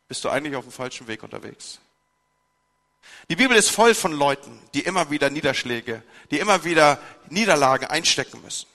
bist 0.08 0.24
du 0.24 0.30
eigentlich 0.30 0.56
auf 0.56 0.66
dem 0.66 0.72
falschen 0.72 1.08
Weg 1.08 1.24
unterwegs. 1.24 1.80
Die 3.30 3.36
Bibel 3.36 3.56
ist 3.56 3.70
voll 3.70 3.94
von 3.94 4.12
Leuten, 4.12 4.60
die 4.74 4.82
immer 4.82 5.12
wieder 5.12 5.30
Niederschläge, 5.30 6.04
die 6.32 6.40
immer 6.40 6.64
wieder 6.64 7.00
Niederlagen 7.30 7.86
einstecken 7.86 8.42
müssen. 8.42 8.68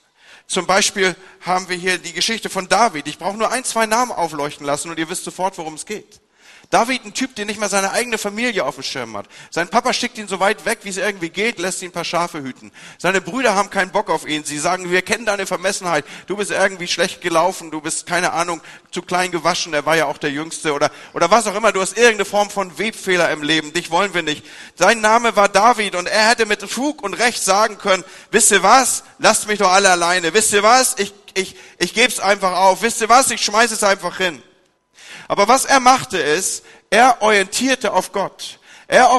Zum 0.47 0.67
Beispiel 0.67 1.15
haben 1.41 1.67
wir 1.69 1.75
hier 1.75 1.97
die 1.97 2.13
Geschichte 2.13 2.49
von 2.49 2.67
David. 2.67 3.07
Ich 3.07 3.17
brauche 3.17 3.37
nur 3.37 3.51
ein, 3.51 3.63
zwei 3.63 3.85
Namen 3.85 4.11
aufleuchten 4.11 4.65
lassen 4.65 4.89
und 4.89 4.99
ihr 4.99 5.09
wisst 5.09 5.23
sofort, 5.23 5.57
worum 5.57 5.73
es 5.73 5.85
geht. 5.85 6.21
David, 6.69 7.05
ein 7.05 7.13
Typ, 7.13 7.35
der 7.35 7.45
nicht 7.45 7.59
mal 7.59 7.69
seine 7.69 7.91
eigene 7.91 8.17
Familie 8.17 8.65
auf 8.65 8.75
dem 8.75 8.83
Schirm 8.83 9.15
hat. 9.15 9.27
Sein 9.49 9.67
Papa 9.67 9.93
schickt 9.93 10.17
ihn 10.17 10.27
so 10.27 10.39
weit 10.39 10.65
weg, 10.65 10.79
wie 10.83 10.89
es 10.89 10.97
irgendwie 10.97 11.29
geht, 11.29 11.59
lässt 11.59 11.81
ihn 11.81 11.89
ein 11.89 11.91
paar 11.91 12.05
Schafe 12.05 12.41
hüten. 12.41 12.71
Seine 12.97 13.21
Brüder 13.21 13.55
haben 13.55 13.69
keinen 13.69 13.91
Bock 13.91 14.09
auf 14.09 14.27
ihn. 14.27 14.43
Sie 14.43 14.57
sagen, 14.57 14.89
wir 14.89 15.01
kennen 15.01 15.25
deine 15.25 15.45
Vermessenheit. 15.45 16.05
Du 16.27 16.37
bist 16.37 16.51
irgendwie 16.51 16.87
schlecht 16.87 17.21
gelaufen. 17.21 17.71
Du 17.71 17.81
bist, 17.81 18.05
keine 18.05 18.33
Ahnung, 18.33 18.61
zu 18.91 19.01
klein 19.01 19.31
gewaschen. 19.31 19.73
Er 19.73 19.85
war 19.85 19.95
ja 19.95 20.05
auch 20.05 20.17
der 20.17 20.31
Jüngste 20.31 20.73
oder, 20.73 20.91
oder 21.13 21.29
was 21.29 21.47
auch 21.47 21.55
immer. 21.55 21.71
Du 21.71 21.81
hast 21.81 21.97
irgendeine 21.97 22.25
Form 22.25 22.49
von 22.49 22.77
Webfehler 22.77 23.29
im 23.31 23.43
Leben. 23.43 23.73
Dich 23.73 23.91
wollen 23.91 24.13
wir 24.13 24.23
nicht. 24.23 24.45
Sein 24.75 25.01
Name 25.01 25.35
war 25.35 25.49
David 25.49 25.95
und 25.95 26.07
er 26.07 26.29
hätte 26.29 26.45
mit 26.45 26.61
Fug 26.63 27.03
und 27.03 27.13
Recht 27.13 27.43
sagen 27.43 27.77
können, 27.77 28.03
wisst 28.31 28.51
ihr 28.51 28.63
was? 28.63 29.03
Lasst 29.19 29.47
mich 29.47 29.59
doch 29.59 29.71
alle 29.71 29.89
alleine. 29.89 30.33
Wisst 30.33 30.53
ihr 30.53 30.63
was? 30.63 30.95
Ich, 30.97 31.13
ich, 31.33 31.55
ich 31.77 31.93
geb's 31.93 32.19
einfach 32.19 32.57
auf. 32.57 32.81
Wisst 32.81 33.01
ihr 33.01 33.09
was? 33.09 33.29
Ich 33.31 33.41
schmeiß 33.41 33.71
es 33.71 33.83
einfach 33.83 34.17
hin. 34.17 34.41
Aber 35.27 35.47
was 35.47 35.65
er 35.65 35.79
machte 35.79 36.17
ist, 36.17 36.63
er 36.89 37.21
orientierte 37.21 37.93
auf 37.93 38.11
Gott. 38.11 38.59
Er 38.87 39.09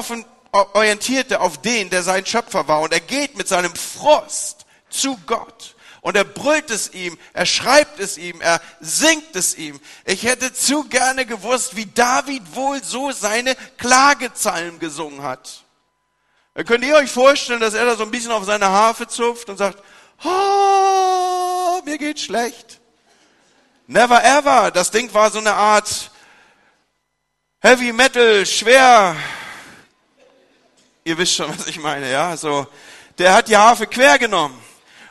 orientierte 0.51 1.41
auf 1.41 1.61
den, 1.61 1.89
der 1.89 2.03
sein 2.03 2.25
Schöpfer 2.25 2.67
war. 2.67 2.81
Und 2.81 2.93
er 2.93 2.99
geht 2.99 3.37
mit 3.37 3.47
seinem 3.47 3.75
Frost 3.75 4.65
zu 4.89 5.17
Gott. 5.25 5.75
Und 6.01 6.15
er 6.15 6.23
brüllt 6.23 6.69
es 6.69 6.93
ihm, 6.93 7.17
er 7.33 7.45
schreibt 7.45 7.99
es 7.99 8.17
ihm, 8.17 8.39
er 8.39 8.61
singt 8.79 9.35
es 9.35 9.55
ihm. 9.57 9.77
Ich 10.05 10.23
hätte 10.23 10.53
zu 10.53 10.85
gerne 10.85 11.25
gewusst, 11.25 11.75
wie 11.75 11.85
David 11.85 12.55
wohl 12.55 12.81
so 12.81 13.11
seine 13.11 13.55
Klagezeilen 13.77 14.79
gesungen 14.79 15.23
hat. 15.23 15.65
Könnt 16.65 16.85
ihr 16.85 16.95
euch 16.95 17.11
vorstellen, 17.11 17.59
dass 17.59 17.73
er 17.73 17.85
da 17.85 17.95
so 17.95 18.03
ein 18.03 18.11
bisschen 18.11 18.31
auf 18.31 18.45
seine 18.45 18.69
Harfe 18.69 19.07
zupft 19.07 19.49
und 19.49 19.57
sagt, 19.57 19.83
oh, 20.23 21.81
mir 21.83 21.97
geht's 21.97 22.21
schlecht. 22.21 22.79
Never 23.89 24.21
ever. 24.21 24.69
Das 24.71 24.91
Ding 24.91 25.13
war 25.13 25.31
so 25.31 25.39
eine 25.39 25.53
Art 25.53 26.11
Heavy 27.61 27.93
Metal, 27.93 28.45
schwer. 28.45 29.15
Ihr 31.05 31.17
wisst 31.17 31.35
schon, 31.35 31.49
was 31.57 31.67
ich 31.67 31.79
meine, 31.79 32.11
ja? 32.11 32.35
So, 32.35 32.67
der 33.17 33.33
hat 33.33 33.47
die 33.47 33.55
Harfe 33.55 33.87
quer 33.87 34.19
genommen. 34.19 34.61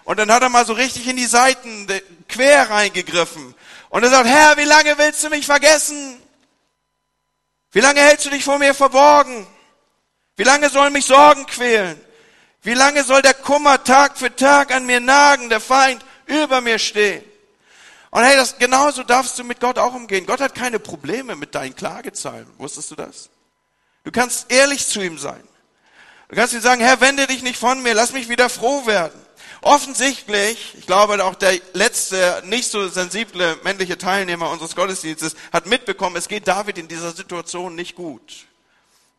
Und 0.05 0.19
dann 0.19 0.31
hat 0.31 0.43
er 0.43 0.51
mal 0.51 0.67
so 0.67 0.75
richtig 0.75 1.09
in 1.09 1.17
die 1.17 1.25
Seiten 1.25 1.89
quer 2.29 2.69
reingegriffen. 2.69 3.55
Und 3.89 4.03
er 4.05 4.11
sagt, 4.11 4.29
Herr, 4.29 4.59
wie 4.59 4.65
lange 4.65 4.97
willst 4.99 5.25
du 5.25 5.31
mich 5.31 5.47
vergessen? 5.47 6.21
Wie 7.73 7.81
lange 7.81 8.01
hältst 8.01 8.27
du 8.27 8.31
dich 8.31 8.45
vor 8.45 8.59
mir 8.59 8.75
verborgen? 8.75 9.47
Wie 10.37 10.45
lange 10.45 10.69
sollen 10.69 10.93
mich 10.93 11.07
Sorgen 11.07 11.47
quälen? 11.47 11.99
Wie 12.63 12.75
lange 12.75 13.05
soll 13.05 13.23
der 13.23 13.35
Kummer 13.35 13.83
Tag 13.83 14.19
für 14.19 14.37
Tag 14.37 14.71
an 14.71 14.85
mir 14.85 15.01
nagen, 15.01 15.49
der 15.49 15.61
Feind 15.61 16.05
über 16.27 16.61
mir 16.61 16.79
stehen? 16.79 17.25
Und 18.17 18.25
hey, 18.25 18.35
das, 18.35 18.57
genauso 18.57 19.03
darfst 19.03 19.39
du 19.39 19.45
mit 19.45 19.61
Gott 19.61 19.77
auch 19.79 19.93
umgehen. 19.93 20.25
Gott 20.25 20.41
hat 20.41 20.55
keine 20.55 20.79
Probleme 20.79 21.37
mit 21.37 21.55
deinen 21.55 21.77
Klagezeilen. 21.77 22.47
Wusstest 22.57 22.91
du 22.91 22.95
das? 22.95 23.29
Du 24.05 24.11
kannst 24.11 24.51
ehrlich 24.51 24.87
zu 24.87 25.03
ihm 25.03 25.19
sein. 25.19 25.47
Du 26.31 26.37
kannst 26.37 26.55
ihm 26.55 26.63
sagen, 26.63 26.81
Herr, 26.81 27.03
wende 27.03 27.27
dich 27.27 27.43
nicht 27.43 27.59
von 27.59 27.83
mir, 27.83 27.93
lass 27.93 28.15
mich 28.15 28.31
wieder 28.31 28.49
froh 28.49 28.87
werden. 28.87 29.21
Offensichtlich, 29.61 30.77
ich 30.79 30.87
glaube 30.87 31.23
auch 31.23 31.35
der 31.35 31.61
letzte, 31.75 32.43
nicht 32.47 32.71
so 32.71 32.89
sensible 32.89 33.59
männliche 33.65 33.99
Teilnehmer 33.99 34.49
unseres 34.49 34.75
Gottesdienstes 34.75 35.37
hat 35.53 35.67
mitbekommen, 35.67 36.17
es 36.17 36.29
geht 36.29 36.49
David 36.49 36.79
in 36.79 36.89
dieser 36.89 37.13
Situation 37.13 37.75
nicht 37.75 37.97
gut. 37.97 38.47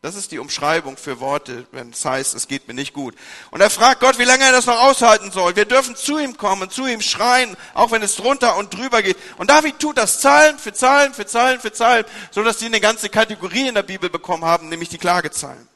Das 0.04 0.16
ist 0.16 0.32
die 0.32 0.38
Umschreibung 0.38 0.96
für 0.96 1.20
Worte, 1.20 1.66
wenn 1.72 1.90
es 1.90 2.06
heißt, 2.06 2.36
es 2.36 2.48
geht 2.48 2.68
mir 2.68 2.76
nicht 2.76 2.94
gut. 2.94 3.16
Und 3.50 3.62
er 3.62 3.72
fragt 3.72 4.00
Gott, 4.00 4.20
wie 4.20 4.26
lange 4.26 4.44
er 4.44 4.52
das 4.52 4.68
noch 4.68 4.80
aushalten 4.80 5.32
soll. 5.32 5.56
Wir 5.56 5.66
dürfen 5.66 5.96
zu 5.96 6.20
ihm 6.20 6.38
kommen, 6.38 6.70
zu 6.70 6.86
ihm 6.86 7.02
schreien, 7.02 7.58
auch 7.74 7.90
wenn 7.92 8.04
es 8.04 8.16
drunter 8.16 8.58
und 8.58 8.76
drüber 8.76 9.02
geht. 9.02 9.18
Und 9.38 9.50
David 9.50 9.80
tut 9.80 9.98
das 9.98 10.22
Zahlen 10.22 10.60
für 10.60 10.72
Zahlen 10.72 11.16
für 11.16 11.26
Zahlen 11.26 11.60
für 11.60 11.74
Zahlen, 11.74 12.06
so 12.30 12.44
dass 12.44 12.60
sie 12.60 12.68
eine 12.68 12.80
ganze 12.80 13.10
Kategorie 13.10 13.68
in 13.68 13.76
der 13.76 13.84
Bibel 13.84 14.10
bekommen 14.10 14.46
haben, 14.46 14.70
nämlich 14.70 14.90
die 14.90 15.00
Klagezahlen. 15.00 15.68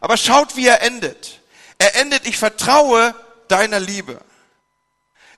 Aber 0.00 0.16
schaut, 0.16 0.54
wie 0.54 0.68
er 0.68 0.82
endet. 0.82 1.40
Er 1.78 1.96
endet, 1.96 2.28
ich 2.28 2.38
vertraue 2.38 3.12
deiner 3.48 3.80
Liebe. 3.80 4.20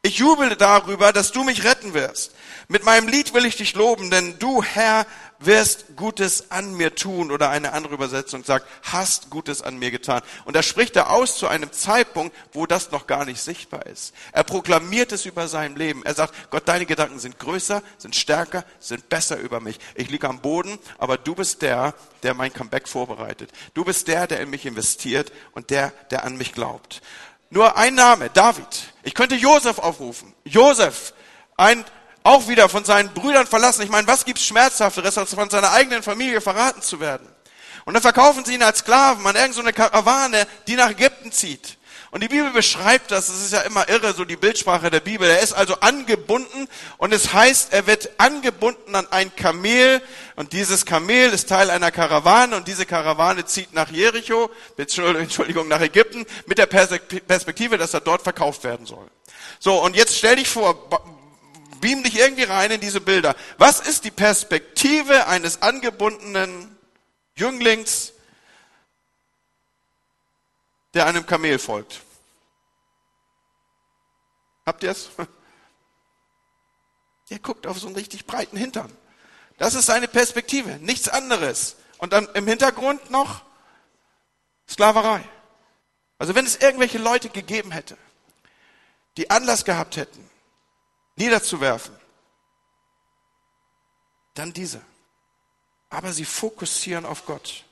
Ich 0.03 0.19
jubele 0.19 0.57
darüber, 0.57 1.13
dass 1.13 1.33
du 1.33 1.43
mich 1.43 1.65
retten 1.65 1.95
wirst. 1.95 2.33
Mit 2.69 2.85
meinem 2.85 3.09
Lied 3.09 3.35
will 3.35 3.45
ich 3.45 3.57
dich 3.57 3.75
loben, 3.75 4.11
denn 4.11 4.39
du, 4.39 4.63
Herr, 4.63 5.07
wirst 5.41 5.97
Gutes 5.97 6.51
an 6.51 6.75
mir 6.75 6.95
tun. 6.95 7.31
Oder 7.31 7.51
eine 7.51 7.73
andere 7.73 7.95
Übersetzung 7.95 8.45
sagt, 8.45 8.67
hast 8.83 9.31
Gutes 9.31 9.63
an 9.63 9.79
mir 9.79 9.91
getan. 9.91 10.23
Und 10.45 10.55
da 10.55 10.63
spricht 10.63 10.95
er 10.97 11.11
aus 11.11 11.37
zu 11.37 11.49
einem 11.49 11.73
Zeitpunkt, 11.73 12.37
wo 12.53 12.67
das 12.67 12.91
noch 12.91 13.07
gar 13.07 13.25
nicht 13.25 13.41
sichtbar 13.41 13.87
ist. 13.87 14.15
Er 14.33 14.45
proklamiert 14.45 15.13
es 15.13 15.27
über 15.27 15.49
sein 15.49 15.77
Leben. 15.77 16.05
Er 16.05 16.15
sagt, 16.15 16.35
Gott, 16.51 16.69
deine 16.69 16.87
Gedanken 16.87 17.19
sind 17.19 17.39
größer, 17.39 17.83
sind 17.99 18.15
stärker, 18.15 18.65
sind 18.79 19.09
besser 19.09 19.39
über 19.39 19.61
mich. 19.61 19.79
Ich 19.95 20.11
liege 20.11 20.29
am 20.29 20.41
Boden, 20.41 20.79
aber 20.99 21.17
du 21.17 21.35
bist 21.35 21.63
der, 21.63 21.95
der 22.23 22.35
mein 22.35 22.53
Comeback 22.53 22.87
vorbereitet. 22.87 23.51
Du 23.75 23.85
bist 23.85 24.09
der, 24.09 24.27
der 24.27 24.41
in 24.41 24.51
mich 24.51 24.67
investiert 24.67 25.33
und 25.53 25.71
der, 25.71 25.93
der 26.11 26.25
an 26.25 26.37
mich 26.37 26.53
glaubt. 26.53 27.01
Nur 27.51 27.77
ein 27.77 27.95
Name, 27.95 28.31
David. 28.31 28.93
Ich 29.03 29.15
könnte 29.15 29.35
Josef 29.35 29.79
aufrufen. 29.81 30.33
Josef, 30.45 31.15
ein, 31.57 31.85
auch 32.23 32.49
wieder 32.49 32.69
von 32.69 32.85
seinen 32.85 33.13
Brüdern 33.15 33.47
verlassen. 33.47 33.83
Ich 33.83 33.91
meine, 33.91 34.07
was 34.07 34.25
gibt's 34.25 34.45
Schmerzhafteres, 34.45 35.17
als 35.19 35.35
von 35.35 35.51
seiner 35.51 35.73
eigenen 35.73 36.03
Familie 36.03 36.41
verraten 36.41 36.83
zu 36.83 37.01
werden? 37.01 37.29
Und 37.85 37.95
dann 37.95 38.03
verkaufen 38.03 38.45
sie 38.45 38.55
ihn 38.55 38.63
als 38.63 38.81
Sklaven 38.81 39.27
an 39.27 39.37
irgendeine 39.37 39.73
Karawane, 39.73 40.47
die 40.67 40.77
nach 40.77 40.91
Ägypten 40.91 41.33
zieht. 41.33 41.79
Und 42.13 42.25
die 42.25 42.29
Bibel 42.29 42.51
beschreibt 42.51 43.13
das, 43.13 43.29
das 43.29 43.41
ist 43.41 43.53
ja 43.53 43.61
immer 43.61 43.89
irre, 43.89 44.13
so 44.15 44.25
die 44.25 44.37
Bildsprache 44.37 44.91
der 44.91 44.99
Bibel. 44.99 45.31
Er 45.31 45.41
ist 45.41 45.53
also 45.53 45.77
angebunden 45.79 46.67
und 46.99 47.13
es 47.15 47.33
heißt, 47.33 47.73
er 47.73 47.87
wird 47.87 48.11
angebunden 48.19 48.97
an 48.97 49.07
ein 49.13 49.35
Kamel 49.37 50.03
und 50.35 50.53
dieses 50.53 50.85
Kamel 50.85 51.31
ist 51.31 51.49
Teil 51.49 51.71
einer 51.71 51.93
Karawane 51.93 52.57
und 52.57 52.67
diese 52.67 52.85
Karawane 52.85 53.45
zieht 53.45 53.73
nach 53.75 53.91
Jericho, 53.91 54.51
Entschuldigung, 54.77 55.69
nach 55.69 55.81
Ägypten 55.81 56.27
mit 56.47 56.59
der 56.59 56.67
Perspektive, 56.67 57.79
dass 57.79 57.95
er 57.95 58.01
dort 58.01 58.23
verkauft 58.23 58.65
werden 58.65 58.87
soll. 58.87 59.07
So, 59.61 59.81
und 59.81 59.95
jetzt 59.95 60.17
stell 60.17 60.35
dich 60.35 60.49
vor, 60.49 60.91
beam 61.81 62.03
dich 62.03 62.19
irgendwie 62.19 62.45
rein 62.45 62.71
in 62.71 62.81
diese 62.81 63.01
Bilder. 63.01 63.35
Was 63.59 63.81
ist 63.81 64.05
die 64.05 64.11
Perspektive 64.11 65.27
eines 65.27 65.63
angebundenen 65.63 66.77
Jünglings, 67.41 68.13
der 70.95 71.07
einem 71.07 71.27
Kamel 71.27 71.59
folgt. 71.59 72.01
Habt 74.67 74.83
ihr 74.85 74.91
es? 74.91 75.09
Er 77.31 77.39
guckt 77.39 77.67
auf 77.67 77.79
so 77.79 77.87
einen 77.87 77.97
richtig 77.97 78.27
breiten 78.27 78.57
Hintern. 78.57 78.93
Das 79.57 79.75
ist 79.75 79.87
seine 79.87 80.09
Perspektive, 80.09 80.79
nichts 80.81 81.09
anderes. 81.09 81.77
Und 81.99 82.13
dann 82.13 82.29
im 82.35 82.47
Hintergrund 82.47 83.11
noch 83.11 83.43
Sklaverei. 84.69 85.23
Also 86.19 86.35
wenn 86.35 86.45
es 86.45 86.57
irgendwelche 86.57 86.99
Leute 86.99 87.29
gegeben 87.29 87.71
hätte, 87.71 87.97
die 89.17 89.31
Anlass 89.31 89.65
gehabt 89.65 89.97
hätten, 89.97 90.29
niederzuwerfen, 91.21 91.95
dann 94.35 94.53
diese. 94.53 94.81
Aber 95.91 96.13
sie 96.13 96.25
fokussieren 96.25 97.05
auf 97.05 97.27
Gott. 97.27 97.65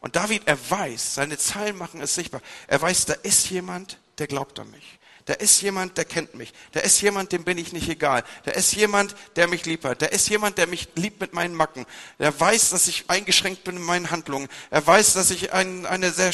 Und 0.00 0.16
David, 0.16 0.42
er 0.46 0.58
weiß, 0.70 1.14
seine 1.14 1.38
Zeilen 1.38 1.76
machen 1.76 2.00
es 2.00 2.14
sichtbar. 2.14 2.42
Er 2.66 2.82
weiß, 2.82 3.06
da 3.06 3.14
ist 3.14 3.48
jemand, 3.50 3.98
der 4.18 4.26
glaubt 4.26 4.58
an 4.58 4.70
mich. 4.70 4.98
Da 5.24 5.34
ist 5.34 5.62
jemand, 5.62 5.96
der 5.96 6.04
kennt 6.04 6.34
mich. 6.34 6.52
Da 6.72 6.80
ist 6.80 7.00
jemand, 7.00 7.30
dem 7.30 7.44
bin 7.44 7.56
ich 7.56 7.72
nicht 7.72 7.88
egal. 7.88 8.24
Da 8.44 8.50
ist 8.50 8.74
jemand, 8.74 9.14
der 9.36 9.46
mich 9.46 9.64
lieb 9.64 9.84
hat. 9.84 10.02
Da 10.02 10.06
ist 10.06 10.28
jemand, 10.28 10.58
der 10.58 10.66
mich 10.66 10.88
liebt 10.96 11.20
mit 11.20 11.32
meinen 11.32 11.54
Macken. 11.54 11.86
Der 12.18 12.38
weiß, 12.38 12.70
dass 12.70 12.88
ich 12.88 13.08
eingeschränkt 13.08 13.62
bin 13.62 13.76
in 13.76 13.82
meinen 13.82 14.10
Handlungen. 14.10 14.48
Er 14.70 14.84
weiß, 14.84 15.14
dass 15.14 15.30
ich 15.30 15.52
ein, 15.52 15.86
eine 15.86 16.10
sehr 16.10 16.32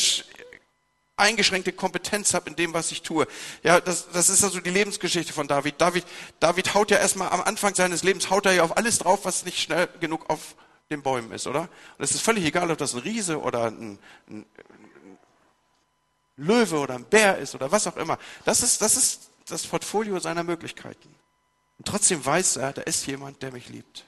eingeschränkte 1.18 1.72
Kompetenz 1.72 2.34
habe 2.34 2.50
in 2.50 2.56
dem, 2.56 2.74
was 2.74 2.92
ich 2.92 3.02
tue. 3.02 3.26
Ja, 3.62 3.80
das, 3.80 4.08
das 4.10 4.30
ist 4.30 4.44
also 4.44 4.60
die 4.60 4.70
Lebensgeschichte 4.70 5.32
von 5.32 5.48
David. 5.48 5.80
David, 5.80 6.04
David 6.40 6.74
haut 6.74 6.90
ja 6.90 6.98
erstmal 6.98 7.30
am 7.30 7.40
Anfang 7.42 7.74
seines 7.74 8.02
Lebens, 8.02 8.30
haut 8.30 8.46
er 8.46 8.52
ja 8.52 8.64
auf 8.64 8.76
alles 8.76 8.98
drauf, 8.98 9.24
was 9.24 9.44
nicht 9.44 9.60
schnell 9.60 9.88
genug 10.00 10.28
auf 10.30 10.54
den 10.90 11.02
Bäumen 11.02 11.32
ist, 11.32 11.46
oder? 11.46 11.62
Und 11.62 12.04
es 12.04 12.12
ist 12.12 12.22
völlig 12.22 12.44
egal, 12.44 12.70
ob 12.70 12.78
das 12.78 12.94
ein 12.94 13.00
Riese 13.00 13.40
oder 13.40 13.64
ein, 13.64 13.98
ein, 14.28 14.46
ein 14.56 15.18
Löwe 16.36 16.78
oder 16.78 16.94
ein 16.94 17.04
Bär 17.04 17.38
ist 17.38 17.54
oder 17.54 17.70
was 17.70 17.86
auch 17.86 17.96
immer. 17.96 18.18
Das 18.44 18.62
ist, 18.62 18.80
das 18.80 18.96
ist 18.96 19.30
das 19.48 19.66
Portfolio 19.66 20.18
seiner 20.20 20.44
Möglichkeiten. 20.44 21.14
Und 21.78 21.86
trotzdem 21.86 22.24
weiß 22.24 22.56
er, 22.56 22.72
da 22.72 22.82
ist 22.82 23.06
jemand, 23.06 23.42
der 23.42 23.52
mich 23.52 23.68
liebt. 23.68 24.04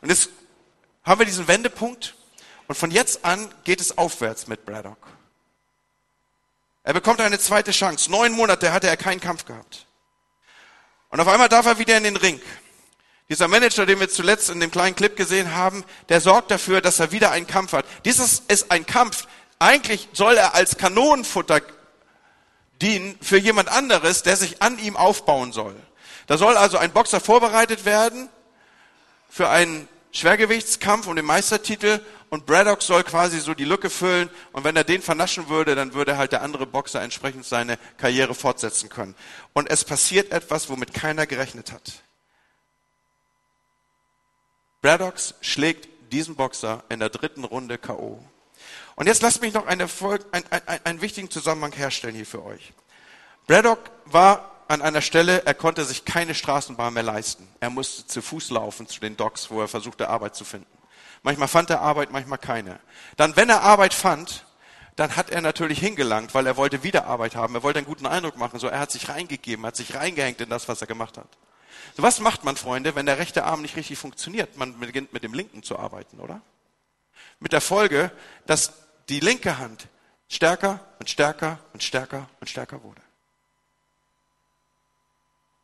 Und 0.00 0.08
jetzt 0.08 0.30
haben 1.04 1.20
wir 1.20 1.26
diesen 1.26 1.46
Wendepunkt 1.48 2.15
und 2.68 2.74
von 2.74 2.90
jetzt 2.90 3.24
an 3.24 3.48
geht 3.64 3.80
es 3.80 3.96
aufwärts 3.96 4.46
mit 4.46 4.66
Braddock. 4.66 4.98
Er 6.82 6.92
bekommt 6.92 7.20
eine 7.20 7.38
zweite 7.38 7.72
Chance. 7.72 8.10
Neun 8.10 8.32
Monate 8.32 8.72
hatte 8.72 8.88
er 8.88 8.96
keinen 8.96 9.20
Kampf 9.20 9.44
gehabt. 9.44 9.86
Und 11.10 11.20
auf 11.20 11.28
einmal 11.28 11.48
darf 11.48 11.66
er 11.66 11.78
wieder 11.78 11.96
in 11.96 12.04
den 12.04 12.16
Ring. 12.16 12.40
Dieser 13.28 13.48
Manager, 13.48 13.86
den 13.86 13.98
wir 13.98 14.08
zuletzt 14.08 14.50
in 14.50 14.60
dem 14.60 14.70
kleinen 14.70 14.94
Clip 14.94 15.16
gesehen 15.16 15.54
haben, 15.54 15.84
der 16.08 16.20
sorgt 16.20 16.50
dafür, 16.52 16.80
dass 16.80 17.00
er 17.00 17.10
wieder 17.10 17.32
einen 17.32 17.48
Kampf 17.48 17.72
hat. 17.72 17.86
Dieses 18.04 18.42
ist 18.46 18.70
ein 18.70 18.86
Kampf. 18.86 19.26
Eigentlich 19.58 20.08
soll 20.12 20.36
er 20.36 20.54
als 20.54 20.76
Kanonenfutter 20.76 21.60
dienen 22.80 23.18
für 23.20 23.38
jemand 23.38 23.68
anderes, 23.68 24.22
der 24.22 24.36
sich 24.36 24.62
an 24.62 24.78
ihm 24.78 24.96
aufbauen 24.96 25.52
soll. 25.52 25.74
Da 26.28 26.38
soll 26.38 26.56
also 26.56 26.78
ein 26.78 26.92
Boxer 26.92 27.20
vorbereitet 27.20 27.84
werden 27.84 28.28
für 29.28 29.48
einen 29.48 29.88
Schwergewichtskampf 30.12 31.06
um 31.06 31.16
den 31.16 31.24
Meistertitel 31.24 32.00
und 32.36 32.44
Braddock 32.44 32.82
soll 32.82 33.02
quasi 33.02 33.40
so 33.40 33.54
die 33.54 33.64
Lücke 33.64 33.88
füllen 33.88 34.28
und 34.52 34.62
wenn 34.62 34.76
er 34.76 34.84
den 34.84 35.00
vernaschen 35.00 35.48
würde, 35.48 35.74
dann 35.74 35.94
würde 35.94 36.18
halt 36.18 36.32
der 36.32 36.42
andere 36.42 36.66
Boxer 36.66 37.00
entsprechend 37.00 37.46
seine 37.46 37.78
Karriere 37.96 38.34
fortsetzen 38.34 38.90
können. 38.90 39.14
Und 39.54 39.70
es 39.70 39.84
passiert 39.86 40.32
etwas, 40.32 40.68
womit 40.68 40.92
keiner 40.92 41.26
gerechnet 41.26 41.72
hat. 41.72 42.02
Braddocks 44.82 45.32
schlägt 45.40 45.88
diesen 46.12 46.36
Boxer 46.36 46.84
in 46.90 47.00
der 47.00 47.08
dritten 47.08 47.42
Runde 47.42 47.78
K.O. 47.78 48.22
Und 48.96 49.06
jetzt 49.06 49.22
lasst 49.22 49.40
mich 49.40 49.54
noch 49.54 49.66
eine 49.66 49.88
Folge, 49.88 50.26
ein, 50.32 50.44
ein, 50.50 50.84
einen 50.84 51.00
wichtigen 51.00 51.30
Zusammenhang 51.30 51.72
herstellen 51.72 52.14
hier 52.14 52.26
für 52.26 52.44
euch. 52.44 52.74
Braddock 53.46 53.80
war 54.04 54.50
an 54.68 54.82
einer 54.82 55.00
Stelle, 55.00 55.46
er 55.46 55.54
konnte 55.54 55.86
sich 55.86 56.04
keine 56.04 56.34
Straßenbahn 56.34 56.92
mehr 56.92 57.02
leisten. 57.02 57.48
Er 57.60 57.70
musste 57.70 58.06
zu 58.06 58.20
Fuß 58.20 58.50
laufen 58.50 58.86
zu 58.88 59.00
den 59.00 59.16
Docks, 59.16 59.50
wo 59.50 59.62
er 59.62 59.68
versuchte, 59.68 60.10
Arbeit 60.10 60.36
zu 60.36 60.44
finden. 60.44 60.75
Manchmal 61.22 61.48
fand 61.48 61.70
er 61.70 61.80
Arbeit, 61.80 62.10
manchmal 62.12 62.38
keine. 62.38 62.78
Dann, 63.16 63.36
wenn 63.36 63.48
er 63.48 63.62
Arbeit 63.62 63.94
fand, 63.94 64.46
dann 64.96 65.16
hat 65.16 65.30
er 65.30 65.42
natürlich 65.42 65.78
hingelangt, 65.78 66.34
weil 66.34 66.46
er 66.46 66.56
wollte 66.56 66.82
wieder 66.82 67.06
Arbeit 67.06 67.36
haben. 67.36 67.54
Er 67.54 67.62
wollte 67.62 67.78
einen 67.78 67.86
guten 67.86 68.06
Eindruck 68.06 68.36
machen. 68.36 68.58
So, 68.58 68.68
er 68.68 68.80
hat 68.80 68.90
sich 68.90 69.08
reingegeben, 69.08 69.66
hat 69.66 69.76
sich 69.76 69.94
reingehängt 69.94 70.40
in 70.40 70.48
das, 70.48 70.68
was 70.68 70.80
er 70.80 70.86
gemacht 70.86 71.18
hat. 71.18 71.28
So 71.96 72.02
was 72.02 72.20
macht 72.20 72.44
man, 72.44 72.56
Freunde, 72.56 72.94
wenn 72.94 73.06
der 73.06 73.18
rechte 73.18 73.44
Arm 73.44 73.62
nicht 73.62 73.76
richtig 73.76 73.98
funktioniert? 73.98 74.56
Man 74.56 74.78
beginnt 74.78 75.12
mit 75.12 75.22
dem 75.22 75.34
linken 75.34 75.62
zu 75.62 75.78
arbeiten, 75.78 76.18
oder? 76.20 76.40
Mit 77.40 77.52
der 77.52 77.60
Folge, 77.60 78.10
dass 78.46 78.72
die 79.08 79.20
linke 79.20 79.58
Hand 79.58 79.88
stärker 80.28 80.80
und 80.98 81.10
stärker 81.10 81.58
und 81.72 81.82
stärker 81.82 82.28
und 82.40 82.48
stärker 82.48 82.82
wurde. 82.82 83.00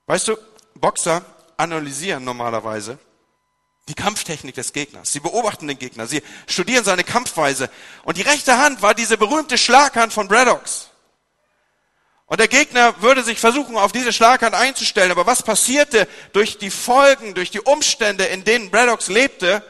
Weißt 0.07 0.29
du, 0.29 0.37
Boxer 0.75 1.25
analysieren 1.57 2.25
normalerweise 2.25 2.99
die 3.89 3.95
Kampftechnik 3.95 4.55
des 4.55 4.73
Gegners. 4.73 5.13
Sie 5.13 5.21
beobachten 5.21 5.67
den 5.67 5.79
Gegner, 5.79 6.07
sie 6.07 6.23
studieren 6.47 6.85
seine 6.85 7.05
Kampfweise. 7.05 7.69
Und 8.05 8.17
die 8.17 8.23
rechte 8.23 8.59
Hand 8.59 8.83
war 8.83 8.95
diese 8.95 9.17
berühmte 9.19 9.59
Schlaghand 9.59 10.13
von 10.13 10.29
Braddocks. 10.29 10.89
Und 12.27 12.41
der 12.41 12.49
Gegner 12.49 13.03
würde 13.03 13.23
sich 13.23 13.39
versuchen, 13.39 13.77
auf 13.77 13.93
diese 13.93 14.13
Schlaghand 14.13 14.55
einzustellen. 14.55 15.11
Aber 15.11 15.27
was 15.27 15.43
passierte 15.43 16.09
durch 16.33 16.57
die 16.57 16.71
Folgen, 16.71 17.35
durch 17.35 17.51
die 17.51 17.61
Umstände, 17.61 18.25
in 18.25 18.45
denen 18.45 18.71
Braddocks 18.71 19.09
lebte? 19.09 19.63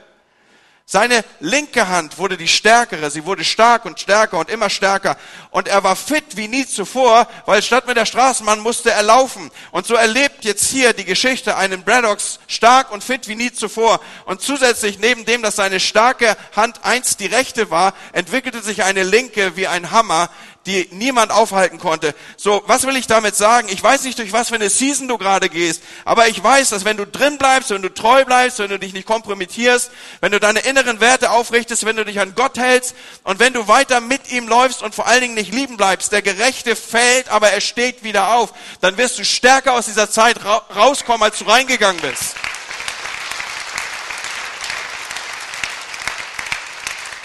Seine 0.84 1.24
linke 1.40 1.88
Hand 1.88 2.18
wurde 2.18 2.36
die 2.36 2.48
stärkere, 2.48 3.10
sie 3.10 3.24
wurde 3.24 3.44
stark 3.44 3.84
und 3.84 4.00
stärker 4.00 4.38
und 4.38 4.50
immer 4.50 4.68
stärker. 4.68 5.16
Und 5.50 5.68
er 5.68 5.84
war 5.84 5.96
fit 5.96 6.36
wie 6.36 6.48
nie 6.48 6.66
zuvor, 6.66 7.28
weil 7.46 7.62
statt 7.62 7.86
mit 7.86 7.96
der 7.96 8.04
Straßenbahn 8.04 8.60
musste 8.60 8.90
er 8.90 9.02
laufen. 9.02 9.50
Und 9.70 9.86
so 9.86 9.94
erlebt 9.94 10.44
jetzt 10.44 10.68
hier 10.70 10.92
die 10.92 11.04
Geschichte 11.04 11.56
einen 11.56 11.84
Braddocks 11.84 12.40
stark 12.48 12.90
und 12.90 13.04
fit 13.04 13.28
wie 13.28 13.36
nie 13.36 13.52
zuvor. 13.52 14.00
Und 14.24 14.42
zusätzlich, 14.42 14.98
neben 14.98 15.24
dem, 15.24 15.42
dass 15.42 15.56
seine 15.56 15.78
starke 15.78 16.36
Hand 16.56 16.80
einst 16.82 17.20
die 17.20 17.26
rechte 17.26 17.70
war, 17.70 17.94
entwickelte 18.12 18.60
sich 18.60 18.82
eine 18.82 19.04
linke 19.04 19.56
wie 19.56 19.68
ein 19.68 19.92
Hammer, 19.92 20.30
die 20.66 20.88
niemand 20.92 21.32
aufhalten 21.32 21.78
konnte. 21.78 22.14
So, 22.36 22.62
was 22.66 22.86
will 22.86 22.96
ich 22.96 23.06
damit 23.06 23.34
sagen? 23.34 23.68
Ich 23.68 23.82
weiß 23.82 24.04
nicht, 24.04 24.18
durch 24.18 24.32
was 24.32 24.48
für 24.48 24.54
eine 24.54 24.70
Season 24.70 25.08
du 25.08 25.18
gerade 25.18 25.48
gehst, 25.48 25.82
aber 26.04 26.28
ich 26.28 26.42
weiß, 26.42 26.70
dass 26.70 26.84
wenn 26.84 26.96
du 26.96 27.06
drin 27.06 27.38
bleibst, 27.38 27.70
wenn 27.70 27.82
du 27.82 27.92
treu 27.92 28.24
bleibst, 28.24 28.58
wenn 28.58 28.70
du 28.70 28.78
dich 28.78 28.92
nicht 28.92 29.06
kompromittierst, 29.06 29.90
wenn 30.20 30.32
du 30.32 30.38
deine 30.38 30.60
inneren 30.60 31.00
Werte 31.00 31.30
aufrichtest, 31.30 31.84
wenn 31.84 31.96
du 31.96 32.04
dich 32.04 32.20
an 32.20 32.34
Gott 32.34 32.58
hältst 32.58 32.94
und 33.24 33.40
wenn 33.40 33.52
du 33.52 33.66
weiter 33.66 34.00
mit 34.00 34.30
ihm 34.30 34.46
läufst 34.46 34.82
und 34.82 34.94
vor 34.94 35.06
allen 35.06 35.22
Dingen 35.22 35.34
nicht 35.34 35.52
lieben 35.52 35.76
bleibst, 35.76 36.12
der 36.12 36.22
Gerechte 36.22 36.76
fällt, 36.76 37.28
aber 37.28 37.50
er 37.50 37.60
steht 37.60 38.04
wieder 38.04 38.34
auf, 38.34 38.52
dann 38.80 38.96
wirst 38.96 39.18
du 39.18 39.24
stärker 39.24 39.72
aus 39.72 39.86
dieser 39.86 40.10
Zeit 40.10 40.36
rauskommen, 40.44 41.22
als 41.22 41.38
du 41.38 41.44
reingegangen 41.44 42.00
bist. 42.00 42.36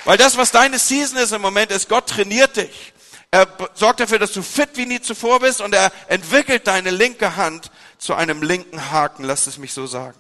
Weil 0.08 0.18
das, 0.18 0.38
was 0.38 0.52
deine 0.52 0.80
Season 0.80 1.18
ist 1.18 1.34
im 1.34 1.42
Moment, 1.42 1.70
ist, 1.70 1.90
Gott 1.90 2.08
trainiert 2.08 2.56
dich. 2.56 2.94
Er 3.32 3.48
sorgt 3.74 4.00
dafür, 4.00 4.20
dass 4.20 4.32
du 4.32 4.42
fit 4.42 4.70
wie 4.76 4.86
nie 4.86 5.02
zuvor 5.02 5.42
bist 5.42 5.60
und 5.60 5.74
er 5.74 5.92
entwickelt 6.08 6.66
deine 6.68 6.92
linke 6.92 7.36
Hand 7.36 7.72
zu 7.98 8.14
einem 8.16 8.42
linken 8.42 8.92
Haken, 8.92 9.24
lass 9.24 9.48
es 9.48 9.58
mich 9.58 9.74
so 9.74 9.86
sagen. 9.86 10.18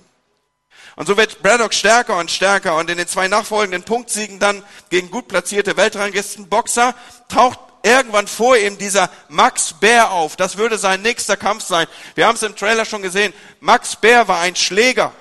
Und 0.97 1.05
so 1.05 1.15
wird 1.15 1.41
Braddock 1.43 1.73
stärker 1.73 2.17
und 2.17 2.31
stärker 2.31 2.75
und 2.75 2.89
in 2.89 2.97
den 2.97 3.07
zwei 3.07 3.27
nachfolgenden 3.27 3.83
Punktsiegen 3.83 4.39
dann 4.39 4.63
gegen 4.89 5.11
gut 5.11 5.27
platzierte 5.27 5.77
Weltranglisten 5.77 6.49
Boxer 6.49 6.95
taucht 7.29 7.59
irgendwann 7.83 8.27
vor 8.27 8.57
ihm 8.57 8.77
dieser 8.77 9.09
Max 9.29 9.73
Bär 9.73 10.11
auf. 10.11 10.35
Das 10.35 10.57
würde 10.57 10.77
sein 10.77 11.01
nächster 11.03 11.37
Kampf 11.37 11.63
sein. 11.63 11.87
Wir 12.15 12.27
haben 12.27 12.35
es 12.35 12.43
im 12.43 12.55
Trailer 12.55 12.83
schon 12.83 13.03
gesehen. 13.03 13.31
Max 13.59 13.95
Bär 13.95 14.27
war 14.27 14.39
ein 14.39 14.55
Schläger. 14.55 15.13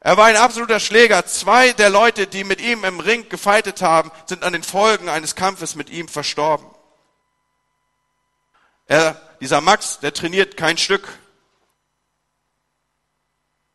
Er 0.00 0.16
war 0.16 0.26
ein 0.26 0.36
absoluter 0.36 0.78
Schläger. 0.78 1.26
Zwei 1.26 1.72
der 1.72 1.90
Leute, 1.90 2.26
die 2.26 2.44
mit 2.44 2.60
ihm 2.60 2.84
im 2.84 3.00
Ring 3.00 3.28
gefeitet 3.28 3.82
haben, 3.82 4.12
sind 4.26 4.44
an 4.44 4.52
den 4.52 4.62
Folgen 4.62 5.08
eines 5.08 5.34
Kampfes 5.34 5.74
mit 5.74 5.90
ihm 5.90 6.06
verstorben. 6.06 6.75
Er, 8.86 9.20
dieser 9.40 9.60
Max, 9.60 9.98
der 10.00 10.12
trainiert 10.12 10.56
kein 10.56 10.78
Stück. 10.78 11.08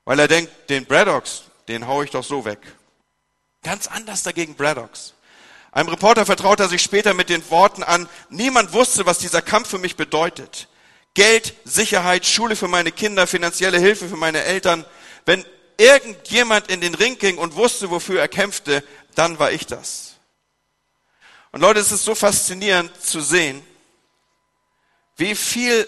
Weil 0.05 0.19
er 0.19 0.27
denkt, 0.27 0.51
den 0.69 0.85
Braddocks, 0.85 1.43
den 1.67 1.87
hau 1.87 2.01
ich 2.01 2.11
doch 2.11 2.23
so 2.23 2.45
weg. 2.45 2.59
Ganz 3.63 3.87
anders 3.87 4.23
dagegen 4.23 4.55
Braddocks. 4.55 5.13
Einem 5.71 5.89
Reporter 5.89 6.25
vertraut 6.25 6.59
er 6.59 6.67
sich 6.67 6.81
später 6.81 7.13
mit 7.13 7.29
den 7.29 7.47
Worten 7.49 7.83
an, 7.83 8.09
niemand 8.29 8.73
wusste, 8.73 9.05
was 9.05 9.19
dieser 9.19 9.41
Kampf 9.41 9.69
für 9.69 9.77
mich 9.77 9.95
bedeutet. 9.95 10.67
Geld, 11.13 11.53
Sicherheit, 11.63 12.25
Schule 12.25 12.55
für 12.55 12.67
meine 12.67 12.91
Kinder, 12.91 13.27
finanzielle 13.27 13.79
Hilfe 13.79 14.09
für 14.09 14.17
meine 14.17 14.43
Eltern. 14.43 14.85
Wenn 15.25 15.45
irgendjemand 15.77 16.69
in 16.69 16.81
den 16.81 16.95
Ring 16.95 17.17
ging 17.17 17.37
und 17.37 17.55
wusste, 17.55 17.89
wofür 17.89 18.19
er 18.19 18.27
kämpfte, 18.27 18.83
dann 19.15 19.39
war 19.39 19.51
ich 19.51 19.65
das. 19.65 20.15
Und 21.51 21.61
Leute, 21.61 21.79
es 21.79 21.91
ist 21.91 22.05
so 22.05 22.15
faszinierend 22.15 23.01
zu 23.01 23.19
sehen, 23.21 23.65
wie 25.21 25.35
viel 25.35 25.87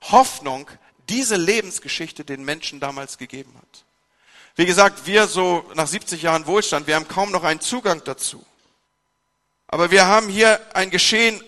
Hoffnung 0.00 0.70
diese 1.08 1.34
Lebensgeschichte 1.34 2.24
den 2.24 2.44
Menschen 2.44 2.78
damals 2.78 3.18
gegeben 3.18 3.52
hat. 3.56 3.84
Wie 4.54 4.64
gesagt, 4.64 5.06
wir 5.06 5.26
so 5.26 5.68
nach 5.74 5.88
70 5.88 6.22
Jahren 6.22 6.46
Wohlstand, 6.46 6.86
wir 6.86 6.94
haben 6.94 7.08
kaum 7.08 7.32
noch 7.32 7.42
einen 7.42 7.60
Zugang 7.60 8.02
dazu. 8.04 8.46
Aber 9.66 9.90
wir 9.90 10.06
haben 10.06 10.28
hier 10.28 10.60
ein 10.72 10.90
Geschehen 10.90 11.42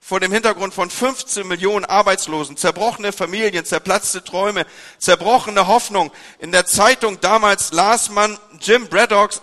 vor 0.00 0.18
dem 0.18 0.32
Hintergrund 0.32 0.72
von 0.72 0.88
15 0.88 1.46
Millionen 1.46 1.84
Arbeitslosen, 1.84 2.56
zerbrochene 2.56 3.12
Familien, 3.12 3.66
zerplatzte 3.66 4.24
Träume, 4.24 4.64
zerbrochene 4.96 5.66
Hoffnung. 5.66 6.10
In 6.38 6.52
der 6.52 6.64
Zeitung 6.64 7.20
damals 7.20 7.72
las 7.72 8.08
man 8.08 8.38
Jim 8.62 8.88
Braddocks, 8.88 9.42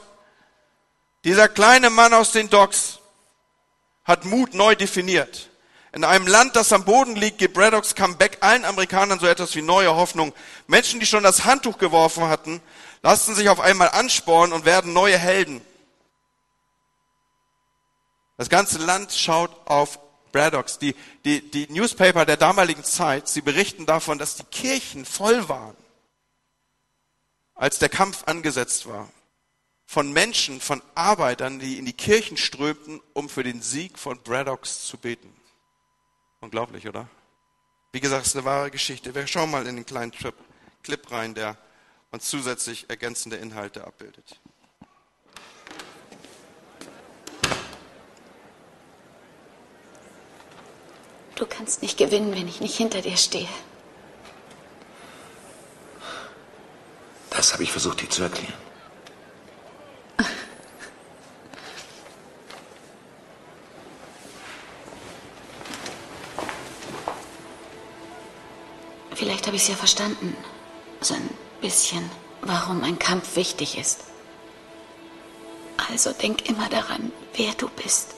dieser 1.26 1.47
kleine 1.47 1.91
Mann 1.91 2.13
aus 2.15 2.32
den 2.32 2.49
Docks, 2.49 2.97
hat 4.04 4.26
Mut 4.26 4.56
neu 4.56 4.73
definiert. 4.76 5.52
In 5.93 6.03
einem 6.03 6.25
Land, 6.25 6.56
das 6.56 6.73
am 6.73 6.86
Boden 6.86 7.15
liegt, 7.15 7.38
gibt 7.38 7.53
Braddocks 7.53 7.93
Comeback 7.93 8.39
allen 8.41 8.65
Amerikanern 8.65 9.19
so 9.19 9.27
etwas 9.27 9.56
wie 9.56 9.62
neue 9.62 9.95
Hoffnung. 9.95 10.34
Menschen, 10.65 10.99
die 10.99 11.06
schon 11.06 11.21
das 11.21 11.45
Handtuch 11.45 11.77
geworfen 11.77 12.27
hatten, 12.27 12.62
lassen 13.03 13.36
sich 13.36 13.47
auf 13.47 13.60
einmal 13.60 13.89
anspornen 13.89 14.53
und 14.53 14.65
werden 14.65 14.91
neue 14.91 15.19
Helden. 15.19 15.62
Das 18.38 18.49
ganze 18.49 18.79
Land 18.79 19.13
schaut 19.13 19.51
auf 19.65 19.99
Braddocks. 20.32 20.79
Die, 20.79 20.95
die, 21.25 21.51
die 21.51 21.71
Newspaper 21.71 22.25
der 22.25 22.38
damaligen 22.38 22.84
Zeit, 22.84 23.27
sie 23.27 23.41
berichten 23.41 23.86
davon, 23.86 24.17
dass 24.17 24.36
die 24.36 24.45
Kirchen 24.45 25.06
voll 25.06 25.47
waren, 25.47 25.77
als 27.53 27.77
der 27.77 27.89
Kampf 27.89 28.23
angesetzt 28.25 28.88
war. 28.88 29.10
Von 29.86 30.12
Menschen, 30.12 30.60
von 30.60 30.82
Arbeitern, 30.95 31.60
die 31.60 31.77
in 31.77 31.86
die 31.86 31.93
Kirchen 31.93 32.36
strömten, 32.36 32.99
um 33.13 33.29
für 33.29 33.43
den 33.43 33.62
Sieg 33.62 33.99
von 33.99 34.17
Braddocks 34.17 34.88
zu 34.88 34.97
beten. 34.97 35.32
Unglaublich, 36.43 36.86
oder? 36.89 37.08
Wie 37.93 38.01
gesagt, 38.01 38.23
es 38.23 38.27
ist 38.32 38.36
eine 38.36 38.43
wahre 38.43 38.69
Geschichte. 38.69 39.15
Wir 39.15 39.25
schauen 39.27 39.49
mal 39.49 39.65
in 39.65 39.77
den 39.77 39.86
kleinen 39.86 40.12
Trip, 40.12 40.36
Clip 40.84 41.10
rein, 41.10 41.34
der 41.34 41.58
uns 42.12 42.25
zusätzlich 42.29 42.89
ergänzende 42.89 43.38
Inhalte 43.38 43.88
abbildet. 43.88 44.41
Du 51.36 51.45
kannst 51.45 51.82
nicht 51.82 51.97
gewinnen, 51.97 52.36
wenn 52.36 52.49
ich 52.49 52.60
nicht 52.60 52.75
hinter 52.75 53.01
dir 53.01 53.15
stehe. 53.15 53.47
Das 57.29 57.53
habe 57.53 57.63
ich 57.63 57.71
versucht, 57.71 58.01
dir 58.01 58.10
zu 58.10 58.21
erklären. 58.21 58.53
Vielleicht 69.23 69.43
habe 69.54 69.58
ich 69.58 69.70
es 69.70 69.70
ja 69.70 69.76
verstanden. 69.76 70.36
So 71.00 71.13
ein 71.13 71.30
bisschen, 71.62 72.10
warum 72.42 72.84
ein 72.84 72.98
Kampf 72.98 73.36
wichtig 73.36 73.78
ist. 73.78 74.00
Also 75.92 76.12
denk 76.12 76.50
immer 76.50 76.70
daran, 76.70 77.12
wer 77.36 77.54
du 77.54 77.70
bist. 77.70 78.16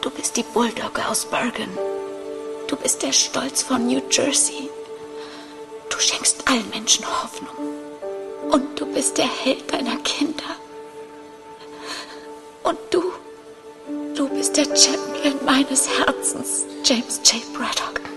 Du 0.00 0.10
bist 0.10 0.36
die 0.36 0.42
Bulldogge 0.42 1.06
aus 1.06 1.26
Bergen. 1.26 1.68
Du 2.66 2.74
bist 2.74 3.04
der 3.04 3.12
Stolz 3.12 3.62
von 3.62 3.86
New 3.86 4.02
Jersey. 4.10 4.68
Du 5.90 5.98
schenkst 6.00 6.48
allen 6.48 6.68
Menschen 6.70 7.06
Hoffnung. 7.06 7.54
Und 8.50 8.80
du 8.80 8.92
bist 8.92 9.16
der 9.16 9.28
Held 9.28 9.72
deiner 9.72 9.96
Kinder. 9.98 10.56
Und 12.64 12.78
du, 12.90 13.12
du 14.16 14.28
bist 14.28 14.56
der 14.56 14.64
Champion 14.64 15.44
meines 15.44 15.88
Herzens, 15.88 16.64
James 16.82 17.20
J. 17.24 17.40
Braddock. 17.54 18.11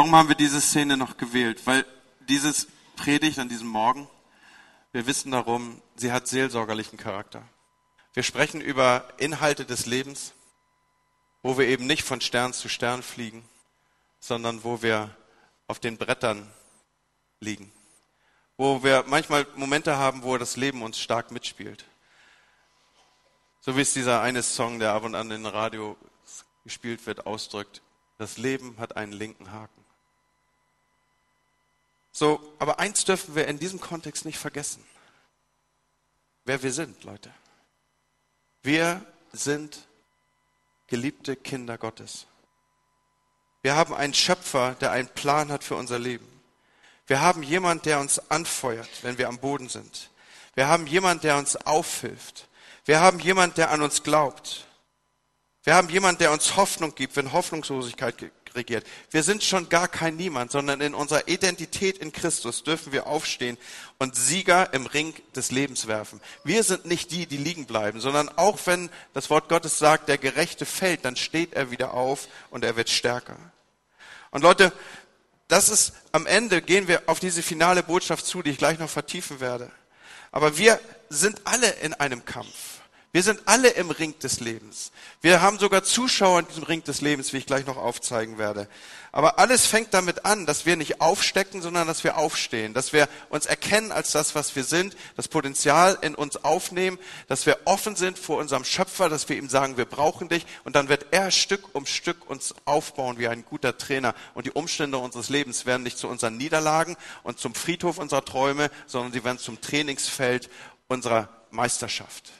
Warum 0.00 0.16
haben 0.16 0.28
wir 0.28 0.34
diese 0.34 0.62
Szene 0.62 0.96
noch 0.96 1.18
gewählt? 1.18 1.66
Weil 1.66 1.84
dieses 2.20 2.68
Predigt 2.96 3.38
an 3.38 3.50
diesem 3.50 3.68
Morgen, 3.68 4.08
wir 4.92 5.06
wissen 5.06 5.30
darum, 5.30 5.82
sie 5.94 6.10
hat 6.10 6.26
seelsorgerlichen 6.26 6.98
Charakter. 6.98 7.42
Wir 8.14 8.22
sprechen 8.22 8.62
über 8.62 9.12
Inhalte 9.18 9.66
des 9.66 9.84
Lebens, 9.84 10.32
wo 11.42 11.58
wir 11.58 11.68
eben 11.68 11.86
nicht 11.86 12.02
von 12.02 12.22
Stern 12.22 12.54
zu 12.54 12.70
Stern 12.70 13.02
fliegen, 13.02 13.46
sondern 14.20 14.64
wo 14.64 14.80
wir 14.80 15.14
auf 15.66 15.80
den 15.80 15.98
Brettern 15.98 16.50
liegen. 17.40 17.70
Wo 18.56 18.82
wir 18.82 19.04
manchmal 19.06 19.46
Momente 19.54 19.98
haben, 19.98 20.22
wo 20.22 20.38
das 20.38 20.56
Leben 20.56 20.80
uns 20.80 20.98
stark 20.98 21.30
mitspielt. 21.30 21.84
So 23.60 23.76
wie 23.76 23.82
es 23.82 23.92
dieser 23.92 24.22
eine 24.22 24.42
Song, 24.42 24.78
der 24.78 24.94
ab 24.94 25.02
und 25.02 25.14
an 25.14 25.30
in 25.30 25.44
Radio 25.44 25.94
gespielt 26.64 27.04
wird, 27.04 27.26
ausdrückt. 27.26 27.82
Das 28.16 28.38
Leben 28.38 28.78
hat 28.78 28.96
einen 28.96 29.12
linken 29.12 29.52
Haken. 29.52 29.79
So, 32.20 32.38
aber 32.58 32.78
eins 32.78 33.06
dürfen 33.06 33.34
wir 33.34 33.48
in 33.48 33.58
diesem 33.58 33.80
Kontext 33.80 34.26
nicht 34.26 34.36
vergessen. 34.36 34.84
Wer 36.44 36.62
wir 36.62 36.70
sind, 36.70 37.02
Leute. 37.04 37.32
Wir 38.62 39.00
sind 39.32 39.88
geliebte 40.86 41.34
Kinder 41.34 41.78
Gottes. 41.78 42.26
Wir 43.62 43.74
haben 43.74 43.94
einen 43.94 44.12
Schöpfer, 44.12 44.76
der 44.82 44.90
einen 44.90 45.08
Plan 45.08 45.50
hat 45.50 45.64
für 45.64 45.76
unser 45.76 45.98
Leben. 45.98 46.26
Wir 47.06 47.22
haben 47.22 47.42
jemand, 47.42 47.86
der 47.86 48.00
uns 48.00 48.18
anfeuert, 48.30 48.90
wenn 49.00 49.16
wir 49.16 49.26
am 49.26 49.38
Boden 49.38 49.70
sind. 49.70 50.10
Wir 50.54 50.68
haben 50.68 50.86
jemand, 50.86 51.24
der 51.24 51.38
uns 51.38 51.56
aufhilft. 51.56 52.48
Wir 52.84 53.00
haben 53.00 53.18
jemand, 53.18 53.56
der 53.56 53.70
an 53.70 53.80
uns 53.80 54.02
glaubt. 54.02 54.66
Wir 55.62 55.74
haben 55.74 55.88
jemand, 55.88 56.20
der 56.20 56.32
uns 56.32 56.54
Hoffnung 56.54 56.94
gibt, 56.94 57.16
wenn 57.16 57.32
Hoffnungslosigkeit 57.32 58.18
regiert. 58.54 58.86
Wir 59.10 59.22
sind 59.22 59.42
schon 59.42 59.68
gar 59.68 59.88
kein 59.88 60.16
Niemand, 60.16 60.50
sondern 60.52 60.80
in 60.80 60.94
unserer 60.94 61.28
Identität 61.28 61.98
in 61.98 62.12
Christus 62.12 62.62
dürfen 62.62 62.92
wir 62.92 63.06
aufstehen 63.06 63.58
und 63.98 64.16
Sieger 64.16 64.72
im 64.72 64.86
Ring 64.86 65.14
des 65.34 65.50
Lebens 65.50 65.86
werfen. 65.86 66.20
Wir 66.44 66.62
sind 66.64 66.86
nicht 66.86 67.10
die, 67.10 67.26
die 67.26 67.36
liegen 67.36 67.66
bleiben, 67.66 68.00
sondern 68.00 68.28
auch 68.28 68.58
wenn 68.66 68.90
das 69.14 69.30
Wort 69.30 69.48
Gottes 69.48 69.78
sagt, 69.78 70.08
der 70.08 70.18
Gerechte 70.18 70.66
fällt, 70.66 71.04
dann 71.04 71.16
steht 71.16 71.54
er 71.54 71.70
wieder 71.70 71.94
auf 71.94 72.28
und 72.50 72.64
er 72.64 72.76
wird 72.76 72.90
stärker. 72.90 73.36
Und 74.30 74.42
Leute, 74.42 74.72
das 75.48 75.68
ist 75.68 75.92
am 76.12 76.26
Ende 76.26 76.62
gehen 76.62 76.86
wir 76.86 77.02
auf 77.06 77.18
diese 77.18 77.42
finale 77.42 77.82
Botschaft 77.82 78.24
zu, 78.24 78.42
die 78.42 78.50
ich 78.50 78.58
gleich 78.58 78.78
noch 78.78 78.88
vertiefen 78.88 79.40
werde. 79.40 79.70
Aber 80.30 80.56
wir 80.56 80.78
sind 81.08 81.40
alle 81.44 81.68
in 81.82 81.92
einem 81.94 82.24
Kampf. 82.24 82.69
Wir 83.12 83.24
sind 83.24 83.40
alle 83.46 83.70
im 83.70 83.90
Ring 83.90 84.16
des 84.20 84.38
Lebens. 84.38 84.92
Wir 85.20 85.42
haben 85.42 85.58
sogar 85.58 85.82
Zuschauer 85.82 86.38
in 86.38 86.46
diesem 86.46 86.62
Ring 86.62 86.84
des 86.84 87.00
Lebens, 87.00 87.32
wie 87.32 87.38
ich 87.38 87.46
gleich 87.46 87.66
noch 87.66 87.76
aufzeigen 87.76 88.38
werde. 88.38 88.68
Aber 89.10 89.40
alles 89.40 89.66
fängt 89.66 89.92
damit 89.94 90.24
an, 90.24 90.46
dass 90.46 90.64
wir 90.64 90.76
nicht 90.76 91.00
aufstecken, 91.00 91.60
sondern 91.60 91.88
dass 91.88 92.04
wir 92.04 92.16
aufstehen, 92.16 92.72
dass 92.72 92.92
wir 92.92 93.08
uns 93.28 93.46
erkennen 93.46 93.90
als 93.90 94.12
das, 94.12 94.36
was 94.36 94.54
wir 94.54 94.62
sind, 94.62 94.96
das 95.16 95.26
Potenzial 95.26 95.98
in 96.02 96.14
uns 96.14 96.44
aufnehmen, 96.44 97.00
dass 97.26 97.46
wir 97.46 97.58
offen 97.64 97.96
sind 97.96 98.16
vor 98.16 98.38
unserem 98.38 98.62
Schöpfer, 98.62 99.08
dass 99.08 99.28
wir 99.28 99.36
ihm 99.36 99.48
sagen, 99.48 99.76
wir 99.76 99.86
brauchen 99.86 100.28
dich 100.28 100.46
und 100.62 100.76
dann 100.76 100.88
wird 100.88 101.06
er 101.10 101.32
Stück 101.32 101.74
um 101.74 101.86
Stück 101.86 102.30
uns 102.30 102.54
aufbauen 102.64 103.18
wie 103.18 103.26
ein 103.26 103.44
guter 103.44 103.76
Trainer 103.76 104.14
und 104.34 104.46
die 104.46 104.52
Umstände 104.52 104.98
unseres 104.98 105.30
Lebens 105.30 105.66
werden 105.66 105.82
nicht 105.82 105.98
zu 105.98 106.06
unseren 106.06 106.36
Niederlagen 106.36 106.96
und 107.24 107.40
zum 107.40 107.56
Friedhof 107.56 107.98
unserer 107.98 108.24
Träume, 108.24 108.70
sondern 108.86 109.12
sie 109.12 109.24
werden 109.24 109.38
zum 109.38 109.60
Trainingsfeld 109.60 110.48
unserer 110.86 111.28
Meisterschaft. 111.50 112.30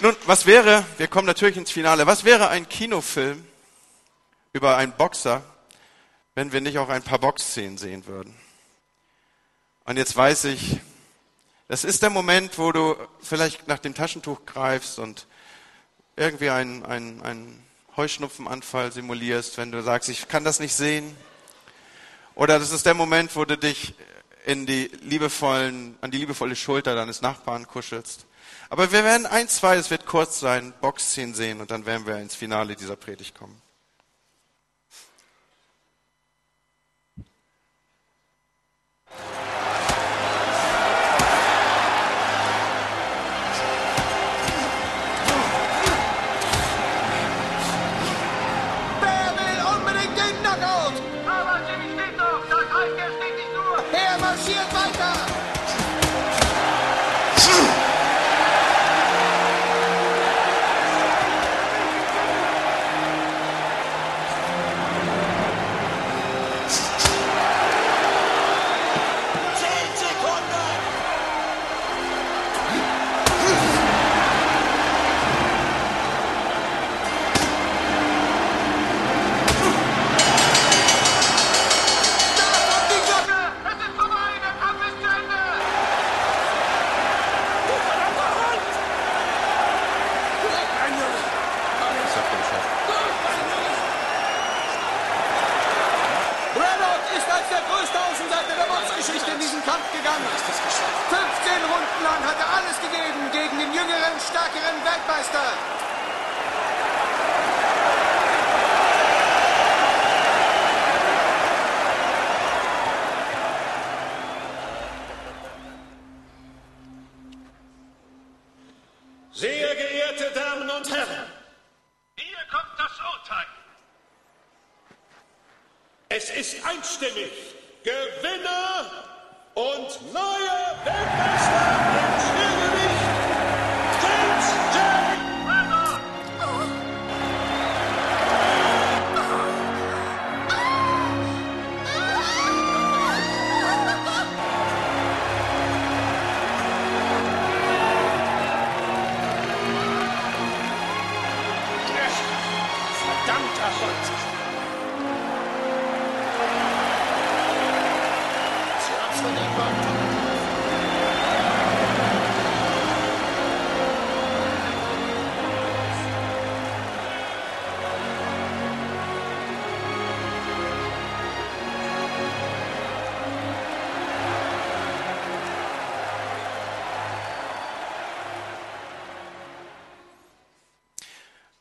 Nun, 0.00 0.14
was 0.26 0.46
wäre, 0.46 0.86
wir 0.96 1.08
kommen 1.08 1.26
natürlich 1.26 1.56
ins 1.56 1.72
Finale, 1.72 2.06
was 2.06 2.22
wäre 2.22 2.50
ein 2.50 2.68
Kinofilm 2.68 3.44
über 4.52 4.76
einen 4.76 4.92
Boxer, 4.92 5.42
wenn 6.36 6.52
wir 6.52 6.60
nicht 6.60 6.78
auch 6.78 6.88
ein 6.88 7.02
paar 7.02 7.18
Boxszenen 7.18 7.78
sehen 7.78 8.06
würden? 8.06 8.32
Und 9.82 9.96
jetzt 9.96 10.16
weiß 10.16 10.44
ich, 10.44 10.78
das 11.66 11.82
ist 11.82 12.00
der 12.04 12.10
Moment, 12.10 12.58
wo 12.58 12.70
du 12.70 12.94
vielleicht 13.20 13.66
nach 13.66 13.80
dem 13.80 13.92
Taschentuch 13.92 14.46
greifst 14.46 15.00
und 15.00 15.26
irgendwie 16.14 16.50
einen, 16.50 16.86
einen, 16.86 17.20
einen 17.22 17.66
Heuschnupfenanfall 17.96 18.92
simulierst, 18.92 19.58
wenn 19.58 19.72
du 19.72 19.82
sagst, 19.82 20.08
ich 20.10 20.28
kann 20.28 20.44
das 20.44 20.60
nicht 20.60 20.74
sehen. 20.74 21.16
Oder 22.36 22.60
das 22.60 22.70
ist 22.70 22.86
der 22.86 22.94
Moment, 22.94 23.34
wo 23.34 23.44
du 23.44 23.58
dich 23.58 23.94
in 24.46 24.64
die 24.64 24.92
liebevollen, 25.02 25.98
an 26.00 26.12
die 26.12 26.18
liebevolle 26.18 26.54
Schulter 26.54 26.94
deines 26.94 27.20
Nachbarn 27.20 27.66
kuschelst. 27.66 28.27
Aber 28.70 28.92
wir 28.92 29.04
werden 29.04 29.26
ein, 29.26 29.48
zwei, 29.48 29.76
es 29.76 29.90
wird 29.90 30.04
kurz 30.06 30.40
sein, 30.40 30.74
Boxszenen 30.80 31.34
sehen 31.34 31.60
und 31.60 31.70
dann 31.70 31.86
werden 31.86 32.06
wir 32.06 32.18
ins 32.18 32.34
Finale 32.34 32.76
dieser 32.76 32.96
Predigt 32.96 33.34
kommen. 33.34 33.60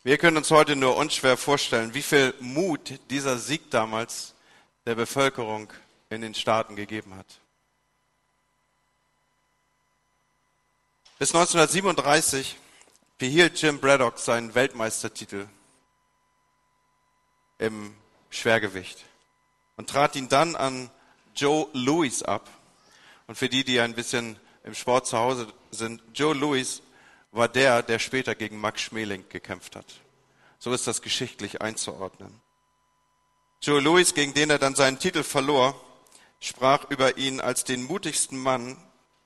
Wir 0.07 0.17
können 0.17 0.37
uns 0.37 0.51
heute 0.51 0.77
nur 0.77 0.95
unschwer 0.95 1.35
vorstellen, 1.35 1.93
wie 1.93 2.01
viel 2.01 2.33
Mut 2.39 2.97
dieser 3.09 3.37
Sieg 3.37 3.69
damals 3.71 4.35
der 4.85 4.95
Bevölkerung 4.95 5.73
in 6.09 6.21
den 6.21 6.33
Staaten 6.33 6.77
gegeben 6.77 7.13
hat. 7.13 7.25
Bis 11.19 11.35
1937 11.35 12.55
behielt 13.17 13.61
Jim 13.61 13.81
Braddock 13.81 14.17
seinen 14.17 14.55
Weltmeistertitel 14.55 15.45
im 17.57 17.93
Schwergewicht 18.29 19.03
und 19.75 19.89
trat 19.89 20.15
ihn 20.15 20.29
dann 20.29 20.55
an 20.55 20.89
Joe 21.35 21.67
Louis 21.73 22.23
ab. 22.23 22.49
Und 23.27 23.35
für 23.35 23.49
die, 23.49 23.65
die 23.65 23.81
ein 23.81 23.93
bisschen 23.93 24.39
im 24.63 24.73
Sport 24.73 25.05
zu 25.05 25.17
Hause 25.17 25.51
sind, 25.71 26.01
Joe 26.13 26.33
Louis 26.33 26.81
war 27.37 27.47
der, 27.47 27.83
der 27.83 27.99
später 27.99 28.35
gegen 28.35 28.59
Max 28.59 28.81
Schmeling 28.81 29.27
gekämpft 29.29 29.75
hat. 29.75 29.85
So 30.59 30.73
ist 30.73 30.87
das 30.87 31.01
geschichtlich 31.01 31.61
einzuordnen. 31.61 32.41
Joe 33.61 33.79
Louis, 33.79 34.13
gegen 34.13 34.33
den 34.33 34.49
er 34.49 34.59
dann 34.59 34.75
seinen 34.75 34.99
Titel 34.99 35.23
verlor, 35.23 35.79
sprach 36.39 36.89
über 36.89 37.17
ihn 37.17 37.41
als 37.41 37.63
den 37.63 37.83
mutigsten 37.83 38.37
Mann, 38.37 38.77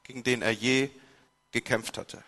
gegen 0.04 0.24
den 0.24 0.42
er 0.42 0.52
je 0.52 0.90
gekämpft 1.52 1.98
hatte. 1.98 2.24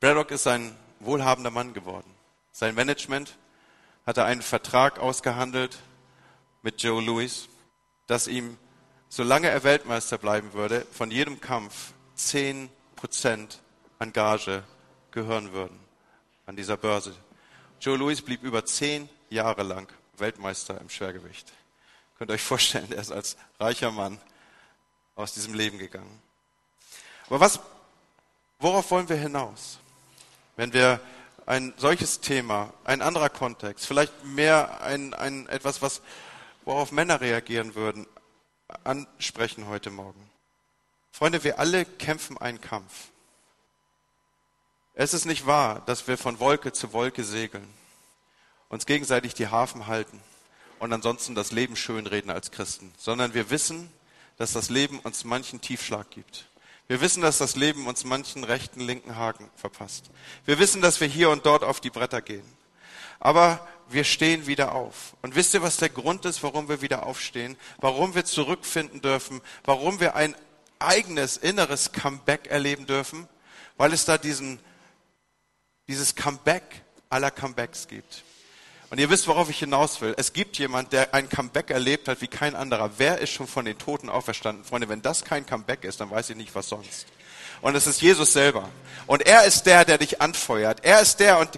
Braddock 0.00 0.30
ist 0.30 0.46
ein 0.46 0.74
wohlhabender 1.00 1.50
Mann 1.50 1.74
geworden. 1.74 2.14
Sein 2.52 2.74
Management 2.74 3.36
hatte 4.06 4.24
einen 4.24 4.42
Vertrag 4.42 4.98
ausgehandelt 4.98 5.78
mit 6.62 6.82
Joe 6.82 7.02
Louis, 7.02 7.48
dass 8.06 8.26
ihm, 8.26 8.58
solange 9.10 9.48
er 9.48 9.64
Weltmeister 9.64 10.16
bleiben 10.16 10.54
würde, 10.54 10.86
von 10.92 11.10
jedem 11.10 11.40
Kampf 11.40 11.92
10 12.14 12.70
Prozent 12.96 13.60
an 13.98 14.12
Gage 14.12 14.62
gehören 15.10 15.52
würden 15.52 15.78
an 16.46 16.56
dieser 16.56 16.76
Börse. 16.76 17.14
Joe 17.80 17.98
Louis 17.98 18.22
blieb 18.22 18.42
über 18.42 18.64
zehn 18.64 19.08
Jahre 19.28 19.62
lang 19.62 19.92
Weltmeister 20.16 20.80
im 20.80 20.88
Schwergewicht. 20.88 21.52
Könnt 22.18 22.30
ihr 22.30 22.34
euch 22.34 22.42
vorstellen, 22.42 22.92
er 22.92 23.00
ist 23.00 23.10
als 23.10 23.36
reicher 23.58 23.90
Mann 23.90 24.20
aus 25.16 25.34
diesem 25.34 25.54
Leben 25.54 25.78
gegangen. 25.78 26.22
Aber 27.26 27.40
was, 27.40 27.58
worauf 28.58 28.90
wollen 28.90 29.08
wir 29.08 29.16
hinaus? 29.16 29.78
Wenn 30.56 30.72
wir 30.72 31.00
ein 31.46 31.74
solches 31.78 32.20
Thema, 32.20 32.72
ein 32.84 33.02
anderer 33.02 33.28
Kontext, 33.28 33.86
vielleicht 33.86 34.24
mehr 34.24 34.82
ein, 34.82 35.14
ein 35.14 35.48
etwas, 35.48 35.82
was, 35.82 36.00
worauf 36.64 36.92
Männer 36.92 37.20
reagieren 37.20 37.74
würden, 37.74 38.06
ansprechen 38.84 39.66
heute 39.68 39.90
Morgen. 39.90 40.30
Freunde, 41.12 41.44
wir 41.44 41.58
alle 41.58 41.84
kämpfen 41.84 42.38
einen 42.38 42.60
Kampf. 42.60 43.08
Es 44.94 45.14
ist 45.14 45.24
nicht 45.24 45.46
wahr, 45.46 45.82
dass 45.86 46.08
wir 46.08 46.18
von 46.18 46.40
Wolke 46.40 46.72
zu 46.72 46.92
Wolke 46.92 47.24
segeln, 47.24 47.68
uns 48.68 48.86
gegenseitig 48.86 49.34
die 49.34 49.48
Hafen 49.48 49.86
halten 49.86 50.20
und 50.78 50.92
ansonsten 50.92 51.34
das 51.34 51.52
Leben 51.52 51.76
schönreden 51.76 52.30
als 52.30 52.50
Christen, 52.50 52.92
sondern 52.98 53.34
wir 53.34 53.50
wissen, 53.50 53.92
dass 54.36 54.52
das 54.52 54.70
Leben 54.70 54.98
uns 55.00 55.24
manchen 55.24 55.60
Tiefschlag 55.60 56.10
gibt. 56.10 56.48
Wir 56.88 57.00
wissen, 57.00 57.22
dass 57.22 57.38
das 57.38 57.54
Leben 57.54 57.86
uns 57.86 58.04
manchen 58.04 58.42
rechten, 58.42 58.80
linken 58.80 59.16
Haken 59.16 59.48
verpasst. 59.54 60.10
Wir 60.44 60.58
wissen, 60.58 60.82
dass 60.82 61.00
wir 61.00 61.06
hier 61.06 61.30
und 61.30 61.46
dort 61.46 61.62
auf 61.62 61.80
die 61.80 61.90
Bretter 61.90 62.20
gehen. 62.20 62.44
Aber 63.20 63.66
wir 63.92 64.04
stehen 64.04 64.46
wieder 64.46 64.72
auf. 64.72 65.14
Und 65.22 65.34
wisst 65.34 65.54
ihr, 65.54 65.62
was 65.62 65.76
der 65.76 65.88
Grund 65.88 66.24
ist, 66.24 66.42
warum 66.42 66.68
wir 66.68 66.82
wieder 66.82 67.06
aufstehen? 67.06 67.56
Warum 67.78 68.14
wir 68.14 68.24
zurückfinden 68.24 69.00
dürfen? 69.00 69.40
Warum 69.64 70.00
wir 70.00 70.14
ein 70.14 70.34
eigenes 70.78 71.36
inneres 71.36 71.92
Comeback 71.92 72.46
erleben 72.48 72.86
dürfen? 72.86 73.28
Weil 73.76 73.92
es 73.92 74.04
da 74.04 74.18
diesen, 74.18 74.58
dieses 75.88 76.14
Comeback 76.14 76.82
aller 77.08 77.30
Comebacks 77.30 77.88
gibt. 77.88 78.24
Und 78.90 78.98
ihr 78.98 79.08
wisst, 79.08 79.28
worauf 79.28 79.48
ich 79.48 79.60
hinaus 79.60 80.00
will. 80.00 80.14
Es 80.16 80.32
gibt 80.32 80.58
jemand, 80.58 80.92
der 80.92 81.14
ein 81.14 81.28
Comeback 81.28 81.70
erlebt 81.70 82.08
hat 82.08 82.20
wie 82.20 82.26
kein 82.26 82.56
anderer. 82.56 82.90
Wer 82.98 83.18
ist 83.18 83.30
schon 83.30 83.46
von 83.46 83.64
den 83.64 83.78
Toten 83.78 84.08
auferstanden? 84.08 84.64
Freunde, 84.64 84.88
wenn 84.88 85.00
das 85.00 85.24
kein 85.24 85.46
Comeback 85.46 85.84
ist, 85.84 86.00
dann 86.00 86.10
weiß 86.10 86.30
ich 86.30 86.36
nicht, 86.36 86.54
was 86.56 86.68
sonst. 86.68 87.06
Und 87.60 87.76
es 87.76 87.86
ist 87.86 88.02
Jesus 88.02 88.32
selber. 88.32 88.68
Und 89.06 89.22
er 89.26 89.44
ist 89.44 89.64
der, 89.64 89.84
der 89.84 89.98
dich 89.98 90.20
anfeuert. 90.20 90.84
Er 90.84 91.00
ist 91.00 91.20
der, 91.20 91.38
und 91.38 91.50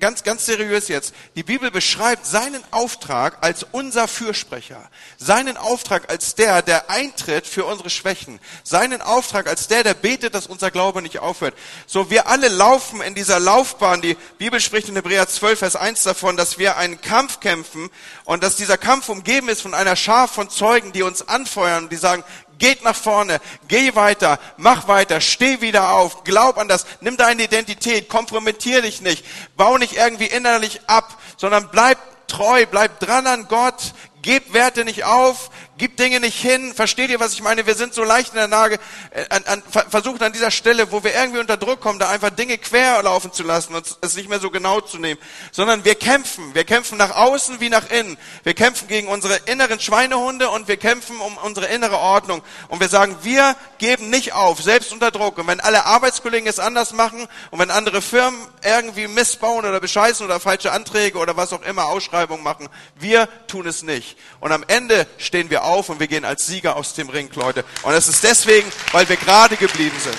ganz, 0.00 0.24
ganz 0.24 0.46
seriös 0.46 0.88
jetzt. 0.88 1.14
Die 1.36 1.42
Bibel 1.42 1.70
beschreibt 1.70 2.26
seinen 2.26 2.62
Auftrag 2.72 3.38
als 3.42 3.64
unser 3.70 4.08
Fürsprecher. 4.08 4.90
Seinen 5.18 5.56
Auftrag 5.56 6.10
als 6.10 6.34
der, 6.34 6.62
der 6.62 6.90
eintritt 6.90 7.46
für 7.46 7.64
unsere 7.64 7.90
Schwächen. 7.90 8.40
Seinen 8.64 9.02
Auftrag 9.02 9.46
als 9.46 9.68
der, 9.68 9.84
der 9.84 9.94
betet, 9.94 10.34
dass 10.34 10.46
unser 10.46 10.70
Glaube 10.70 11.02
nicht 11.02 11.20
aufhört. 11.20 11.54
So, 11.86 12.10
wir 12.10 12.26
alle 12.26 12.48
laufen 12.48 13.00
in 13.02 13.14
dieser 13.14 13.38
Laufbahn. 13.38 14.02
Die 14.02 14.16
Bibel 14.38 14.60
spricht 14.60 14.88
in 14.88 14.96
Hebräer 14.96 15.28
12, 15.28 15.58
Vers 15.58 15.76
1 15.76 16.02
davon, 16.02 16.36
dass 16.36 16.58
wir 16.58 16.76
einen 16.76 17.00
Kampf 17.00 17.40
kämpfen 17.40 17.90
und 18.24 18.42
dass 18.42 18.56
dieser 18.56 18.78
Kampf 18.78 19.08
umgeben 19.08 19.48
ist 19.48 19.62
von 19.62 19.74
einer 19.74 19.96
Schar 19.96 20.26
von 20.26 20.50
Zeugen, 20.50 20.92
die 20.92 21.02
uns 21.02 21.28
anfeuern 21.28 21.84
und 21.84 21.92
die 21.92 21.96
sagen, 21.96 22.24
geht 22.60 22.84
nach 22.84 22.94
vorne, 22.94 23.40
geh 23.66 23.96
weiter, 23.96 24.38
mach 24.56 24.86
weiter, 24.86 25.20
steh 25.20 25.60
wieder 25.60 25.90
auf, 25.90 26.22
glaub 26.22 26.58
an 26.58 26.68
das, 26.68 26.86
nimm 27.00 27.16
deine 27.16 27.42
Identität, 27.42 28.08
kompromittier 28.08 28.82
dich 28.82 29.00
nicht, 29.00 29.24
bau 29.56 29.78
nicht 29.78 29.94
irgendwie 29.94 30.26
innerlich 30.26 30.80
ab, 30.86 31.18
sondern 31.36 31.70
bleib 31.72 31.98
treu, 32.28 32.64
bleib 32.70 33.00
dran 33.00 33.26
an 33.26 33.48
Gott, 33.48 33.94
gib 34.22 34.52
Werte 34.52 34.84
nicht 34.84 35.04
auf, 35.04 35.50
Gib 35.80 35.96
Dinge 35.96 36.20
nicht 36.20 36.38
hin. 36.38 36.74
Versteht 36.74 37.08
ihr, 37.08 37.20
was 37.20 37.32
ich 37.32 37.40
meine? 37.40 37.66
Wir 37.66 37.74
sind 37.74 37.94
so 37.94 38.04
leicht 38.04 38.34
in 38.34 38.36
der 38.36 38.48
Lage, 38.48 38.78
äh, 39.12 39.24
an, 39.30 39.44
an, 39.44 39.62
versuchen 39.88 40.22
an 40.22 40.30
dieser 40.30 40.50
Stelle, 40.50 40.92
wo 40.92 41.02
wir 41.02 41.14
irgendwie 41.14 41.40
unter 41.40 41.56
Druck 41.56 41.80
kommen, 41.80 41.98
da 41.98 42.10
einfach 42.10 42.28
Dinge 42.28 42.58
quer 42.58 43.02
laufen 43.02 43.32
zu 43.32 43.42
lassen 43.42 43.74
und 43.74 43.96
es 44.02 44.14
nicht 44.14 44.28
mehr 44.28 44.40
so 44.40 44.50
genau 44.50 44.82
zu 44.82 44.98
nehmen. 44.98 45.18
Sondern 45.52 45.82
wir 45.86 45.94
kämpfen. 45.94 46.54
Wir 46.54 46.64
kämpfen 46.64 46.98
nach 46.98 47.16
außen 47.16 47.60
wie 47.60 47.70
nach 47.70 47.88
innen. 47.90 48.18
Wir 48.42 48.52
kämpfen 48.52 48.88
gegen 48.88 49.08
unsere 49.08 49.36
inneren 49.46 49.80
Schweinehunde 49.80 50.50
und 50.50 50.68
wir 50.68 50.76
kämpfen 50.76 51.18
um 51.18 51.38
unsere 51.38 51.68
innere 51.68 51.96
Ordnung. 51.96 52.42
Und 52.68 52.80
wir 52.80 52.90
sagen, 52.90 53.16
wir 53.22 53.56
geben 53.78 54.10
nicht 54.10 54.34
auf, 54.34 54.60
selbst 54.60 54.92
unter 54.92 55.10
Druck. 55.10 55.38
Und 55.38 55.46
wenn 55.46 55.60
alle 55.60 55.86
Arbeitskollegen 55.86 56.46
es 56.46 56.58
anders 56.58 56.92
machen 56.92 57.26
und 57.50 57.58
wenn 57.58 57.70
andere 57.70 58.02
Firmen 58.02 58.38
irgendwie 58.62 59.08
missbauen 59.08 59.64
oder 59.64 59.80
bescheißen 59.80 60.26
oder 60.26 60.40
falsche 60.40 60.72
Anträge 60.72 61.16
oder 61.16 61.38
was 61.38 61.54
auch 61.54 61.62
immer, 61.62 61.86
Ausschreibungen 61.86 62.44
machen, 62.44 62.68
wir 62.96 63.30
tun 63.46 63.66
es 63.66 63.82
nicht. 63.82 64.18
Und 64.40 64.52
am 64.52 64.62
Ende 64.68 65.06
stehen 65.16 65.48
wir 65.48 65.64
auf 65.64 65.69
auf 65.70 65.88
und 65.88 66.00
wir 66.00 66.08
gehen 66.08 66.24
als 66.24 66.46
Sieger 66.46 66.76
aus 66.76 66.94
dem 66.94 67.08
Ring, 67.08 67.30
Leute. 67.34 67.64
Und 67.82 67.94
es 67.94 68.08
ist 68.08 68.22
deswegen, 68.22 68.70
weil 68.92 69.08
wir 69.08 69.16
gerade 69.16 69.56
geblieben 69.56 69.98
sind. 69.98 70.16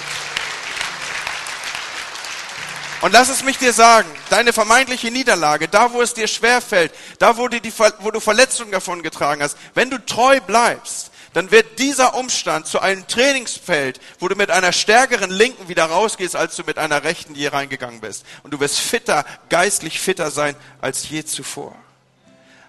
Und 3.01 3.13
lass 3.13 3.29
es 3.29 3.43
mich 3.43 3.57
dir 3.57 3.73
sagen, 3.73 4.07
deine 4.29 4.53
vermeintliche 4.53 5.09
Niederlage, 5.09 5.67
da 5.67 5.91
wo 5.91 6.01
es 6.01 6.13
dir 6.13 6.27
schwerfällt, 6.27 6.93
da 7.17 7.35
wo, 7.35 7.47
die, 7.47 7.73
wo 7.99 8.11
du 8.11 8.19
Verletzungen 8.19 8.71
davon 8.71 9.01
getragen 9.01 9.41
hast, 9.41 9.57
wenn 9.73 9.89
du 9.89 10.03
treu 10.05 10.39
bleibst, 10.39 11.11
dann 11.33 11.49
wird 11.49 11.79
dieser 11.79 12.13
Umstand 12.15 12.67
zu 12.67 12.79
einem 12.79 13.07
Trainingsfeld, 13.07 13.99
wo 14.19 14.27
du 14.27 14.35
mit 14.35 14.51
einer 14.51 14.71
stärkeren 14.71 15.31
Linken 15.31 15.67
wieder 15.67 15.85
rausgehst, 15.85 16.35
als 16.35 16.55
du 16.55 16.63
mit 16.63 16.77
einer 16.77 17.03
Rechten 17.03 17.33
je 17.35 17.47
reingegangen 17.47 18.01
bist. 18.01 18.25
Und 18.43 18.51
du 18.53 18.59
wirst 18.59 18.79
fitter, 18.79 19.25
geistlich 19.49 19.99
fitter 19.99 20.29
sein 20.29 20.55
als 20.81 21.09
je 21.09 21.23
zuvor. 21.23 21.75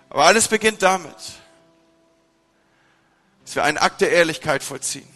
Aber 0.08 0.24
alles 0.24 0.48
beginnt 0.48 0.82
damit, 0.82 1.16
dass 3.44 3.54
wir 3.54 3.64
einen 3.64 3.78
Akt 3.78 4.00
der 4.00 4.12
Ehrlichkeit 4.12 4.62
vollziehen 4.62 5.08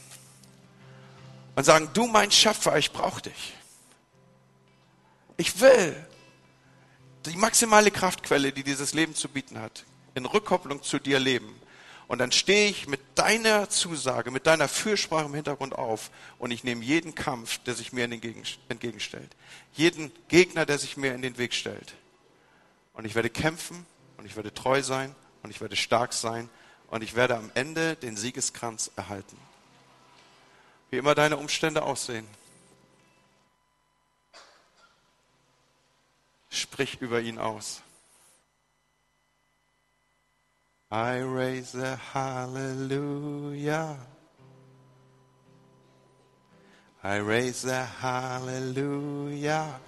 und 1.54 1.64
sagen, 1.64 1.88
du 1.94 2.06
mein 2.06 2.30
Schöpfer, 2.30 2.76
ich 2.76 2.92
brauche 2.92 3.22
dich. 3.22 3.54
Ich 5.36 5.60
will 5.60 5.96
die 7.26 7.36
maximale 7.36 7.90
Kraftquelle, 7.90 8.52
die 8.52 8.62
dieses 8.62 8.94
Leben 8.94 9.14
zu 9.14 9.28
bieten 9.28 9.60
hat, 9.60 9.84
in 10.14 10.24
Rückkopplung 10.26 10.82
zu 10.82 10.98
dir 10.98 11.18
leben. 11.18 11.60
Und 12.08 12.18
dann 12.18 12.30
stehe 12.30 12.70
ich 12.70 12.86
mit 12.86 13.00
deiner 13.16 13.68
Zusage, 13.68 14.30
mit 14.30 14.46
deiner 14.46 14.68
Fürsprache 14.68 15.26
im 15.26 15.34
Hintergrund 15.34 15.74
auf 15.74 16.10
und 16.38 16.52
ich 16.52 16.62
nehme 16.62 16.84
jeden 16.84 17.16
Kampf, 17.16 17.58
der 17.64 17.74
sich 17.74 17.92
mir 17.92 18.04
entgegenstellt. 18.04 19.34
Jeden 19.72 20.12
Gegner, 20.28 20.66
der 20.66 20.78
sich 20.78 20.96
mir 20.96 21.14
in 21.14 21.22
den 21.22 21.36
Weg 21.36 21.52
stellt. 21.52 21.94
Und 22.92 23.06
ich 23.06 23.16
werde 23.16 23.28
kämpfen 23.28 23.86
und 24.18 24.26
ich 24.26 24.36
werde 24.36 24.54
treu 24.54 24.82
sein 24.82 25.16
und 25.42 25.50
ich 25.50 25.60
werde 25.60 25.74
stark 25.74 26.12
sein 26.12 26.48
und 26.96 27.02
ich 27.02 27.14
werde 27.14 27.36
am 27.36 27.50
Ende 27.52 27.94
den 27.94 28.16
Siegeskranz 28.16 28.90
erhalten. 28.96 29.36
Wie 30.88 30.96
immer 30.96 31.14
deine 31.14 31.36
Umstände 31.36 31.82
aussehen. 31.82 32.26
Sprich 36.48 37.02
über 37.02 37.20
ihn 37.20 37.38
aus. 37.38 37.82
I 40.90 41.20
raise 41.20 41.74
a 41.76 41.98
hallelujah. 42.14 43.98
I 47.04 47.18
raise 47.18 47.70
a 47.70 47.86
hallelujah. 48.00 49.78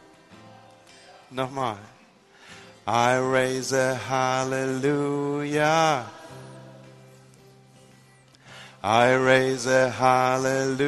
Nochmal. 1.31 1.79
I 2.87 3.17
raise 3.17 3.73
a 3.73 3.99
hallelujah. 4.11 6.05
I 8.83 9.13
raise 9.15 9.67
a 9.67 9.91
hallelujah. 9.91 10.79